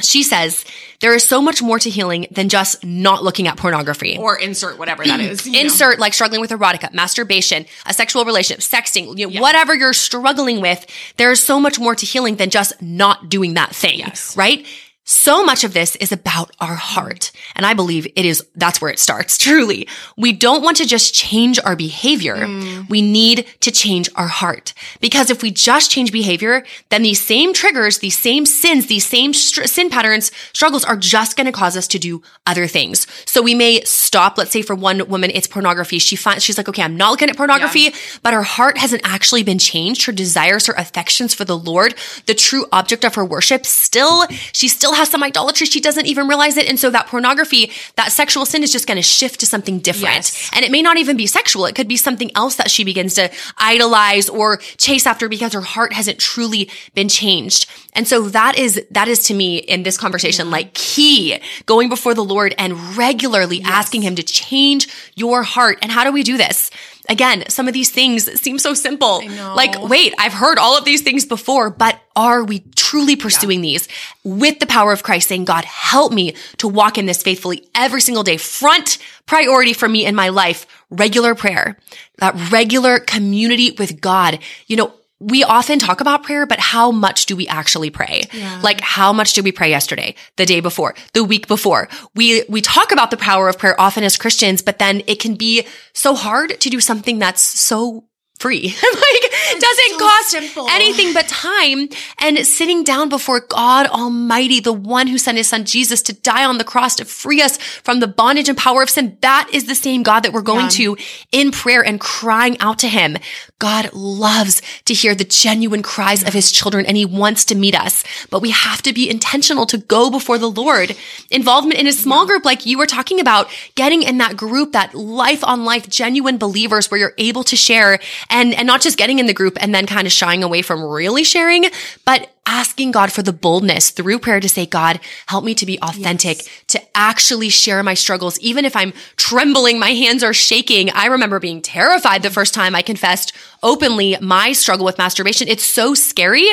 she 0.00 0.22
says 0.22 0.64
there 1.00 1.14
is 1.14 1.24
so 1.24 1.42
much 1.42 1.60
more 1.60 1.78
to 1.78 1.90
healing 1.90 2.26
than 2.30 2.48
just 2.48 2.84
not 2.84 3.24
looking 3.24 3.48
at 3.48 3.56
pornography 3.56 4.16
or 4.18 4.38
insert 4.38 4.78
whatever 4.78 5.04
that 5.04 5.18
is. 5.18 5.46
insert 5.46 5.98
know. 5.98 6.00
like 6.00 6.14
struggling 6.14 6.40
with 6.40 6.50
erotica, 6.50 6.92
masturbation, 6.94 7.66
a 7.86 7.92
sexual 7.92 8.24
relationship, 8.24 8.62
sexting, 8.62 9.18
you 9.18 9.26
know, 9.26 9.32
yeah. 9.32 9.40
whatever 9.40 9.74
you're 9.74 9.92
struggling 9.92 10.60
with. 10.60 10.86
There 11.16 11.32
is 11.32 11.42
so 11.42 11.58
much 11.58 11.80
more 11.80 11.94
to 11.96 12.06
healing 12.06 12.36
than 12.36 12.50
just 12.50 12.80
not 12.80 13.28
doing 13.28 13.54
that 13.54 13.74
thing, 13.74 13.98
yes. 13.98 14.36
right? 14.36 14.64
So 15.04 15.44
much 15.44 15.64
of 15.64 15.72
this 15.72 15.96
is 15.96 16.12
about 16.12 16.50
our 16.60 16.74
heart. 16.74 17.32
And 17.56 17.64
I 17.64 17.74
believe 17.74 18.06
it 18.14 18.24
is, 18.24 18.44
that's 18.54 18.80
where 18.80 18.90
it 18.90 18.98
starts, 18.98 19.38
truly. 19.38 19.88
We 20.16 20.32
don't 20.32 20.62
want 20.62 20.76
to 20.76 20.86
just 20.86 21.14
change 21.14 21.58
our 21.64 21.74
behavior. 21.74 22.36
Mm. 22.36 22.88
We 22.88 23.02
need 23.02 23.46
to 23.60 23.70
change 23.70 24.08
our 24.14 24.28
heart. 24.28 24.74
Because 25.00 25.30
if 25.30 25.42
we 25.42 25.50
just 25.50 25.90
change 25.90 26.12
behavior, 26.12 26.64
then 26.90 27.02
these 27.02 27.20
same 27.20 27.52
triggers, 27.54 27.98
these 27.98 28.18
same 28.18 28.46
sins, 28.46 28.86
these 28.86 29.06
same 29.06 29.32
str- 29.32 29.64
sin 29.64 29.90
patterns, 29.90 30.30
struggles 30.52 30.84
are 30.84 30.96
just 30.96 31.36
going 31.36 31.46
to 31.46 31.52
cause 31.52 31.76
us 31.76 31.88
to 31.88 31.98
do 31.98 32.22
other 32.46 32.66
things. 32.66 33.06
So 33.24 33.42
we 33.42 33.54
may 33.54 33.82
stop, 33.84 34.36
let's 34.38 34.52
say 34.52 34.62
for 34.62 34.74
one 34.74 35.08
woman, 35.08 35.30
it's 35.32 35.46
pornography. 35.46 35.98
She 35.98 36.16
finds, 36.16 36.44
she's 36.44 36.58
like, 36.58 36.68
okay, 36.68 36.82
I'm 36.82 36.96
not 36.96 37.10
looking 37.10 37.30
at 37.30 37.36
pornography, 37.36 37.80
yeah. 37.80 37.90
but 38.22 38.34
her 38.34 38.42
heart 38.42 38.78
hasn't 38.78 39.02
actually 39.04 39.42
been 39.42 39.58
changed. 39.58 40.04
Her 40.04 40.12
desires, 40.12 40.66
her 40.66 40.74
affections 40.76 41.34
for 41.34 41.44
the 41.44 41.56
Lord, 41.56 41.94
the 42.26 42.34
true 42.34 42.66
object 42.70 43.04
of 43.04 43.14
her 43.14 43.24
worship, 43.24 43.66
still, 43.66 44.26
she 44.52 44.68
still 44.90 44.98
has 44.98 45.08
some 45.08 45.22
idolatry. 45.22 45.66
She 45.66 45.80
doesn't 45.80 46.06
even 46.06 46.26
realize 46.26 46.56
it. 46.56 46.68
And 46.68 46.78
so 46.78 46.90
that 46.90 47.06
pornography, 47.06 47.70
that 47.94 48.10
sexual 48.10 48.44
sin 48.44 48.62
is 48.64 48.72
just 48.72 48.88
going 48.88 48.96
to 48.96 49.02
shift 49.02 49.38
to 49.40 49.46
something 49.46 49.78
different. 49.78 50.16
Yes. 50.16 50.50
And 50.52 50.64
it 50.64 50.72
may 50.72 50.82
not 50.82 50.96
even 50.96 51.16
be 51.16 51.26
sexual. 51.26 51.66
It 51.66 51.76
could 51.76 51.86
be 51.86 51.96
something 51.96 52.30
else 52.34 52.56
that 52.56 52.70
she 52.70 52.82
begins 52.82 53.14
to 53.14 53.30
idolize 53.56 54.28
or 54.28 54.56
chase 54.78 55.06
after 55.06 55.28
because 55.28 55.52
her 55.52 55.60
heart 55.60 55.92
hasn't 55.92 56.18
truly 56.18 56.68
been 56.94 57.08
changed. 57.08 57.70
And 57.92 58.08
so 58.08 58.28
that 58.30 58.58
is, 58.58 58.84
that 58.90 59.06
is 59.06 59.24
to 59.26 59.34
me 59.34 59.58
in 59.58 59.84
this 59.84 59.96
conversation, 59.96 60.46
yeah. 60.46 60.52
like 60.52 60.74
key 60.74 61.40
going 61.66 61.88
before 61.88 62.14
the 62.14 62.24
Lord 62.24 62.54
and 62.58 62.96
regularly 62.96 63.58
yes. 63.58 63.68
asking 63.70 64.02
him 64.02 64.16
to 64.16 64.24
change 64.24 64.88
your 65.14 65.44
heart. 65.44 65.78
And 65.82 65.92
how 65.92 66.02
do 66.02 66.10
we 66.10 66.24
do 66.24 66.36
this? 66.36 66.70
Again, 67.08 67.44
some 67.48 67.66
of 67.66 67.74
these 67.74 67.90
things 67.90 68.40
seem 68.40 68.58
so 68.58 68.74
simple. 68.74 69.22
Like, 69.54 69.80
wait, 69.88 70.14
I've 70.18 70.32
heard 70.32 70.58
all 70.58 70.76
of 70.76 70.84
these 70.84 71.02
things 71.02 71.24
before, 71.24 71.70
but 71.70 72.00
are 72.14 72.44
we 72.44 72.60
truly 72.76 73.16
pursuing 73.16 73.64
yeah. 73.64 73.70
these 73.70 73.88
with 74.22 74.60
the 74.60 74.66
power 74.66 74.92
of 74.92 75.02
Christ 75.02 75.28
saying, 75.28 75.44
God, 75.44 75.64
help 75.64 76.12
me 76.12 76.34
to 76.58 76.68
walk 76.68 76.98
in 76.98 77.06
this 77.06 77.22
faithfully 77.22 77.68
every 77.74 78.00
single 78.00 78.22
day? 78.22 78.36
Front 78.36 78.98
priority 79.26 79.72
for 79.72 79.88
me 79.88 80.04
in 80.04 80.14
my 80.14 80.28
life, 80.28 80.66
regular 80.90 81.34
prayer, 81.34 81.78
that 82.18 82.52
regular 82.52 82.98
community 82.98 83.72
with 83.72 84.00
God. 84.00 84.38
You 84.66 84.76
know, 84.76 84.94
we 85.20 85.44
often 85.44 85.78
talk 85.78 86.00
about 86.00 86.22
prayer, 86.22 86.46
but 86.46 86.58
how 86.58 86.90
much 86.90 87.26
do 87.26 87.36
we 87.36 87.46
actually 87.46 87.90
pray? 87.90 88.22
Yeah. 88.32 88.58
Like 88.62 88.80
how 88.80 89.12
much 89.12 89.34
did 89.34 89.44
we 89.44 89.52
pray 89.52 89.68
yesterday, 89.68 90.14
the 90.36 90.46
day 90.46 90.60
before, 90.60 90.94
the 91.12 91.22
week 91.22 91.46
before? 91.46 91.88
We, 92.14 92.44
we 92.48 92.62
talk 92.62 92.90
about 92.90 93.10
the 93.10 93.18
power 93.18 93.48
of 93.48 93.58
prayer 93.58 93.78
often 93.78 94.02
as 94.02 94.16
Christians, 94.16 94.62
but 94.62 94.78
then 94.78 95.02
it 95.06 95.20
can 95.20 95.34
be 95.34 95.66
so 95.92 96.14
hard 96.14 96.58
to 96.58 96.70
do 96.70 96.80
something 96.80 97.18
that's 97.18 97.42
so 97.42 98.04
free. 98.40 98.62
like 98.62 98.76
it's 98.82 99.60
doesn't 99.60 99.98
so 99.98 100.06
cost 100.06 100.30
simple. 100.30 100.68
anything 100.70 101.12
but 101.12 101.28
time 101.28 101.88
and 102.18 102.38
sitting 102.46 102.82
down 102.82 103.08
before 103.08 103.40
God 103.40 103.86
Almighty, 103.86 104.60
the 104.60 104.72
one 104.72 105.06
who 105.06 105.18
sent 105.18 105.36
his 105.36 105.48
son 105.48 105.64
Jesus 105.64 106.00
to 106.02 106.14
die 106.14 106.44
on 106.44 106.58
the 106.58 106.64
cross 106.64 106.96
to 106.96 107.04
free 107.04 107.42
us 107.42 107.58
from 107.58 108.00
the 108.00 108.08
bondage 108.08 108.48
and 108.48 108.56
power 108.56 108.82
of 108.82 108.90
sin. 108.90 109.18
That 109.20 109.48
is 109.52 109.66
the 109.66 109.74
same 109.74 110.02
God 110.02 110.20
that 110.20 110.32
we're 110.32 110.40
going 110.40 110.64
yeah. 110.64 110.94
to 110.94 110.96
in 111.32 111.50
prayer 111.50 111.84
and 111.84 112.00
crying 112.00 112.58
out 112.60 112.78
to 112.80 112.88
him. 112.88 113.18
God 113.58 113.92
loves 113.92 114.62
to 114.86 114.94
hear 114.94 115.14
the 115.14 115.24
genuine 115.24 115.82
cries 115.82 116.26
of 116.26 116.32
his 116.32 116.50
children 116.50 116.86
and 116.86 116.96
he 116.96 117.04
wants 117.04 117.44
to 117.46 117.54
meet 117.54 117.78
us, 117.78 118.02
but 118.30 118.40
we 118.40 118.50
have 118.50 118.80
to 118.82 118.92
be 118.92 119.10
intentional 119.10 119.66
to 119.66 119.76
go 119.76 120.10
before 120.10 120.38
the 120.38 120.50
Lord. 120.50 120.96
Involvement 121.30 121.78
in 121.78 121.86
a 121.86 121.92
small 121.92 122.26
group, 122.26 122.46
like 122.46 122.64
you 122.64 122.78
were 122.78 122.86
talking 122.86 123.20
about, 123.20 123.50
getting 123.74 124.02
in 124.02 124.16
that 124.18 124.36
group, 124.36 124.72
that 124.72 124.94
life 124.94 125.44
on 125.44 125.66
life, 125.66 125.88
genuine 125.88 126.38
believers 126.38 126.90
where 126.90 126.98
you're 126.98 127.14
able 127.18 127.44
to 127.44 127.56
share 127.56 127.98
and, 128.30 128.54
and 128.54 128.66
not 128.66 128.80
just 128.80 128.96
getting 128.96 129.18
in 129.18 129.26
the 129.26 129.34
group 129.34 129.58
and 129.60 129.74
then 129.74 129.86
kind 129.86 130.06
of 130.06 130.12
shying 130.12 130.42
away 130.42 130.62
from 130.62 130.82
really 130.82 131.24
sharing, 131.24 131.66
but 132.06 132.30
asking 132.46 132.90
God 132.90 133.12
for 133.12 133.22
the 133.22 133.32
boldness 133.32 133.90
through 133.90 134.18
prayer 134.18 134.40
to 134.40 134.48
say, 134.48 134.66
God, 134.66 134.98
help 135.26 135.44
me 135.44 135.54
to 135.54 135.66
be 135.66 135.80
authentic, 135.80 136.38
yes. 136.38 136.48
to 136.68 136.82
actually 136.94 137.48
share 137.48 137.82
my 137.82 137.94
struggles. 137.94 138.38
Even 138.40 138.64
if 138.64 138.74
I'm 138.74 138.92
trembling, 139.16 139.78
my 139.78 139.90
hands 139.90 140.22
are 140.22 140.34
shaking. 140.34 140.90
I 140.90 141.06
remember 141.06 141.38
being 141.38 141.62
terrified 141.62 142.22
the 142.22 142.30
first 142.30 142.54
time 142.54 142.74
I 142.74 142.82
confessed 142.82 143.32
openly 143.62 144.16
my 144.20 144.52
struggle 144.52 144.86
with 144.86 144.98
masturbation. 144.98 145.48
It's 145.48 145.64
so 145.64 145.94
scary. 145.94 146.48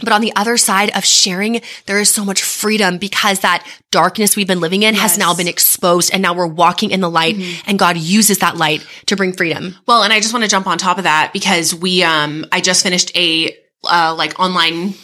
But 0.00 0.12
on 0.12 0.20
the 0.20 0.32
other 0.36 0.56
side 0.56 0.96
of 0.96 1.04
sharing, 1.04 1.60
there 1.86 1.98
is 1.98 2.08
so 2.10 2.24
much 2.24 2.42
freedom 2.42 2.98
because 2.98 3.40
that 3.40 3.66
darkness 3.90 4.36
we've 4.36 4.46
been 4.46 4.60
living 4.60 4.82
in 4.82 4.94
yes. 4.94 5.02
has 5.02 5.18
now 5.18 5.34
been 5.34 5.48
exposed 5.48 6.12
and 6.12 6.22
now 6.22 6.34
we're 6.34 6.46
walking 6.46 6.90
in 6.90 7.00
the 7.00 7.10
light 7.10 7.36
mm-hmm. 7.36 7.68
and 7.68 7.78
God 7.78 7.96
uses 7.96 8.38
that 8.38 8.56
light 8.56 8.86
to 9.06 9.16
bring 9.16 9.32
freedom. 9.32 9.76
Well, 9.86 10.02
and 10.02 10.12
I 10.12 10.20
just 10.20 10.32
want 10.32 10.44
to 10.44 10.50
jump 10.50 10.66
on 10.66 10.78
top 10.78 10.98
of 10.98 11.04
that 11.04 11.32
because 11.32 11.74
we, 11.74 12.02
um, 12.02 12.44
I 12.52 12.60
just 12.60 12.82
finished 12.82 13.16
a, 13.16 13.56
uh, 13.84 14.14
like 14.16 14.38
online 14.38 14.94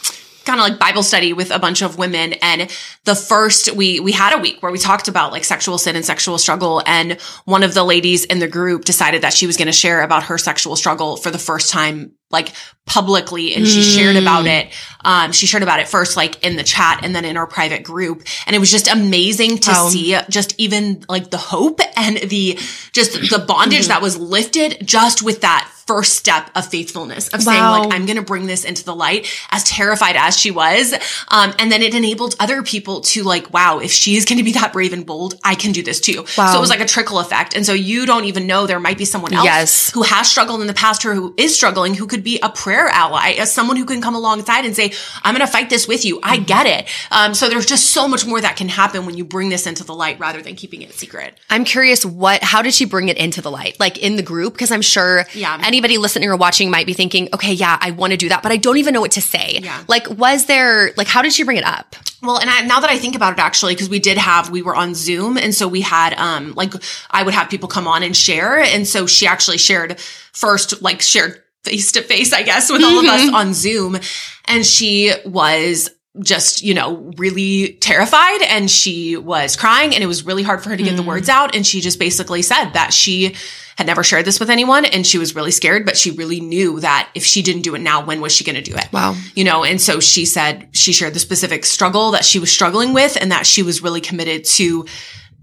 kind 0.44 0.60
of 0.60 0.66
like 0.66 0.78
Bible 0.78 1.02
study 1.02 1.32
with 1.32 1.50
a 1.50 1.58
bunch 1.58 1.82
of 1.82 1.98
women. 1.98 2.34
And 2.34 2.70
the 3.04 3.14
first, 3.14 3.74
we, 3.74 4.00
we 4.00 4.12
had 4.12 4.36
a 4.36 4.40
week 4.40 4.62
where 4.62 4.72
we 4.72 4.78
talked 4.78 5.08
about 5.08 5.32
like 5.32 5.44
sexual 5.44 5.78
sin 5.78 5.96
and 5.96 6.04
sexual 6.04 6.38
struggle. 6.38 6.82
And 6.86 7.20
one 7.44 7.62
of 7.62 7.74
the 7.74 7.84
ladies 7.84 8.24
in 8.24 8.38
the 8.38 8.48
group 8.48 8.84
decided 8.84 9.22
that 9.22 9.32
she 9.32 9.46
was 9.46 9.56
going 9.56 9.66
to 9.66 9.72
share 9.72 10.02
about 10.02 10.24
her 10.24 10.38
sexual 10.38 10.76
struggle 10.76 11.16
for 11.16 11.30
the 11.30 11.38
first 11.38 11.70
time 11.70 12.12
like 12.30 12.52
publicly 12.84 13.54
and 13.54 13.66
she 13.66 13.80
mm. 13.80 13.96
shared 13.96 14.16
about 14.16 14.46
it. 14.46 14.68
Um, 15.04 15.32
she 15.32 15.46
shared 15.46 15.62
about 15.62 15.80
it 15.80 15.88
first, 15.88 16.16
like 16.16 16.44
in 16.44 16.56
the 16.56 16.64
chat 16.64 17.00
and 17.02 17.14
then 17.14 17.24
in 17.24 17.36
our 17.36 17.46
private 17.46 17.84
group. 17.84 18.24
And 18.46 18.56
it 18.56 18.58
was 18.58 18.70
just 18.70 18.88
amazing 18.88 19.58
to 19.58 19.70
oh. 19.72 19.88
see 19.88 20.18
just 20.28 20.54
even 20.58 21.04
like 21.08 21.30
the 21.30 21.38
hope 21.38 21.80
and 21.96 22.16
the, 22.16 22.58
just 22.92 23.12
the 23.30 23.44
bondage 23.46 23.82
mm-hmm. 23.82 23.88
that 23.88 24.02
was 24.02 24.18
lifted 24.18 24.86
just 24.86 25.22
with 25.22 25.42
that 25.42 25.70
first 25.86 26.14
step 26.14 26.50
of 26.54 26.66
faithfulness 26.66 27.28
of 27.28 27.44
wow. 27.44 27.52
saying 27.52 27.62
like 27.62 27.94
i'm 27.94 28.06
going 28.06 28.16
to 28.16 28.22
bring 28.22 28.46
this 28.46 28.64
into 28.64 28.84
the 28.84 28.94
light 28.94 29.26
as 29.50 29.64
terrified 29.64 30.16
as 30.16 30.38
she 30.38 30.50
was 30.50 30.92
um, 31.28 31.52
and 31.58 31.70
then 31.70 31.82
it 31.82 31.94
enabled 31.94 32.34
other 32.40 32.62
people 32.62 33.00
to 33.00 33.22
like 33.22 33.52
wow 33.52 33.78
if 33.78 33.90
she's 33.90 34.24
going 34.24 34.38
to 34.38 34.44
be 34.44 34.52
that 34.52 34.72
brave 34.72 34.92
and 34.92 35.06
bold 35.06 35.34
i 35.44 35.54
can 35.54 35.72
do 35.72 35.82
this 35.82 36.00
too 36.00 36.24
wow. 36.38 36.50
so 36.50 36.58
it 36.58 36.60
was 36.60 36.70
like 36.70 36.80
a 36.80 36.86
trickle 36.86 37.18
effect 37.18 37.54
and 37.54 37.66
so 37.66 37.72
you 37.72 38.06
don't 38.06 38.24
even 38.24 38.46
know 38.46 38.66
there 38.66 38.80
might 38.80 38.98
be 38.98 39.04
someone 39.04 39.32
else 39.32 39.44
yes. 39.44 39.90
who 39.90 40.02
has 40.02 40.30
struggled 40.30 40.60
in 40.60 40.66
the 40.66 40.74
past 40.74 41.04
or 41.04 41.14
who 41.14 41.34
is 41.36 41.54
struggling 41.54 41.94
who 41.94 42.06
could 42.06 42.24
be 42.24 42.38
a 42.42 42.48
prayer 42.48 42.88
ally, 42.88 43.32
as 43.32 43.52
someone 43.52 43.76
who 43.76 43.84
can 43.84 44.00
come 44.00 44.14
alongside 44.14 44.64
and 44.64 44.74
say, 44.74 44.92
I'm 45.22 45.34
going 45.34 45.46
to 45.46 45.52
fight 45.52 45.70
this 45.70 45.86
with 45.86 46.04
you. 46.04 46.20
I 46.22 46.36
mm-hmm. 46.36 46.44
get 46.44 46.66
it. 46.66 46.88
Um, 47.10 47.34
so 47.34 47.48
there's 47.48 47.66
just 47.66 47.90
so 47.90 48.08
much 48.08 48.26
more 48.26 48.40
that 48.40 48.56
can 48.56 48.68
happen 48.68 49.06
when 49.06 49.16
you 49.16 49.24
bring 49.24 49.48
this 49.48 49.66
into 49.66 49.84
the 49.84 49.94
light 49.94 50.18
rather 50.18 50.42
than 50.42 50.56
keeping 50.56 50.82
it 50.82 50.92
secret. 50.94 51.38
I'm 51.50 51.64
curious 51.64 52.04
what, 52.04 52.42
how 52.42 52.62
did 52.62 52.74
she 52.74 52.84
bring 52.84 53.08
it 53.08 53.18
into 53.18 53.42
the 53.42 53.50
light? 53.50 53.78
Like 53.78 53.98
in 53.98 54.16
the 54.16 54.22
group? 54.22 54.56
Cause 54.56 54.70
I'm 54.70 54.82
sure 54.82 55.26
yeah. 55.34 55.60
Anybody 55.74 55.98
listening 55.98 56.28
or 56.28 56.36
watching 56.36 56.70
might 56.70 56.86
be 56.86 56.94
thinking, 56.94 57.28
okay, 57.34 57.52
yeah, 57.52 57.76
I 57.80 57.90
want 57.90 58.12
to 58.12 58.16
do 58.16 58.28
that, 58.28 58.42
but 58.42 58.52
I 58.52 58.56
don't 58.56 58.78
even 58.78 58.94
know 58.94 59.00
what 59.00 59.12
to 59.12 59.20
say. 59.20 59.58
Yeah. 59.62 59.82
Like, 59.88 60.08
was 60.08 60.46
there, 60.46 60.92
like, 60.96 61.08
how 61.08 61.20
did 61.20 61.32
she 61.32 61.42
bring 61.42 61.56
it 61.56 61.64
up? 61.64 61.96
Well, 62.22 62.38
and 62.38 62.48
I, 62.48 62.62
now 62.62 62.80
that 62.80 62.88
I 62.88 62.98
think 62.98 63.14
about 63.14 63.34
it, 63.34 63.38
actually, 63.38 63.74
because 63.74 63.90
we 63.90 63.98
did 63.98 64.16
have, 64.16 64.50
we 64.50 64.62
were 64.62 64.74
on 64.74 64.94
Zoom, 64.94 65.36
and 65.36 65.54
so 65.54 65.68
we 65.68 65.82
had, 65.82 66.14
um, 66.14 66.54
like, 66.54 66.72
I 67.10 67.22
would 67.22 67.34
have 67.34 67.50
people 67.50 67.68
come 67.68 67.86
on 67.86 68.02
and 68.02 68.16
share, 68.16 68.60
and 68.60 68.86
so 68.86 69.06
she 69.06 69.26
actually 69.26 69.58
shared 69.58 70.00
first, 70.32 70.80
like, 70.80 71.02
shared 71.02 71.42
face 71.64 71.92
to 71.92 72.02
face, 72.02 72.32
I 72.32 72.42
guess, 72.42 72.70
with 72.70 72.82
all 72.82 72.98
of 72.98 73.04
us 73.04 73.22
mm-hmm. 73.22 73.34
on 73.34 73.54
Zoom. 73.54 73.98
And 74.46 74.64
she 74.64 75.12
was 75.24 75.90
just, 76.20 76.62
you 76.62 76.74
know, 76.74 77.10
really 77.16 77.74
terrified 77.80 78.40
and 78.42 78.70
she 78.70 79.16
was 79.16 79.56
crying 79.56 79.94
and 79.94 80.04
it 80.04 80.06
was 80.06 80.24
really 80.24 80.44
hard 80.44 80.62
for 80.62 80.70
her 80.70 80.76
to 80.76 80.82
get 80.82 80.94
mm. 80.94 80.98
the 80.98 81.02
words 81.02 81.28
out. 81.28 81.56
And 81.56 81.66
she 81.66 81.80
just 81.80 81.98
basically 81.98 82.42
said 82.42 82.70
that 82.70 82.92
she 82.92 83.34
had 83.76 83.88
never 83.88 84.04
shared 84.04 84.24
this 84.24 84.38
with 84.38 84.50
anyone 84.50 84.84
and 84.84 85.04
she 85.04 85.18
was 85.18 85.34
really 85.34 85.50
scared, 85.50 85.84
but 85.84 85.96
she 85.96 86.12
really 86.12 86.40
knew 86.40 86.78
that 86.80 87.10
if 87.14 87.24
she 87.24 87.42
didn't 87.42 87.62
do 87.62 87.74
it 87.74 87.80
now, 87.80 88.04
when 88.04 88.20
was 88.20 88.32
she 88.32 88.44
going 88.44 88.54
to 88.54 88.62
do 88.62 88.76
it? 88.76 88.92
Wow. 88.92 89.16
You 89.34 89.42
know, 89.42 89.64
and 89.64 89.80
so 89.80 89.98
she 89.98 90.24
said 90.24 90.68
she 90.70 90.92
shared 90.92 91.14
the 91.14 91.18
specific 91.18 91.64
struggle 91.64 92.12
that 92.12 92.24
she 92.24 92.38
was 92.38 92.52
struggling 92.52 92.92
with 92.92 93.16
and 93.20 93.32
that 93.32 93.46
she 93.46 93.64
was 93.64 93.82
really 93.82 94.00
committed 94.00 94.44
to 94.44 94.86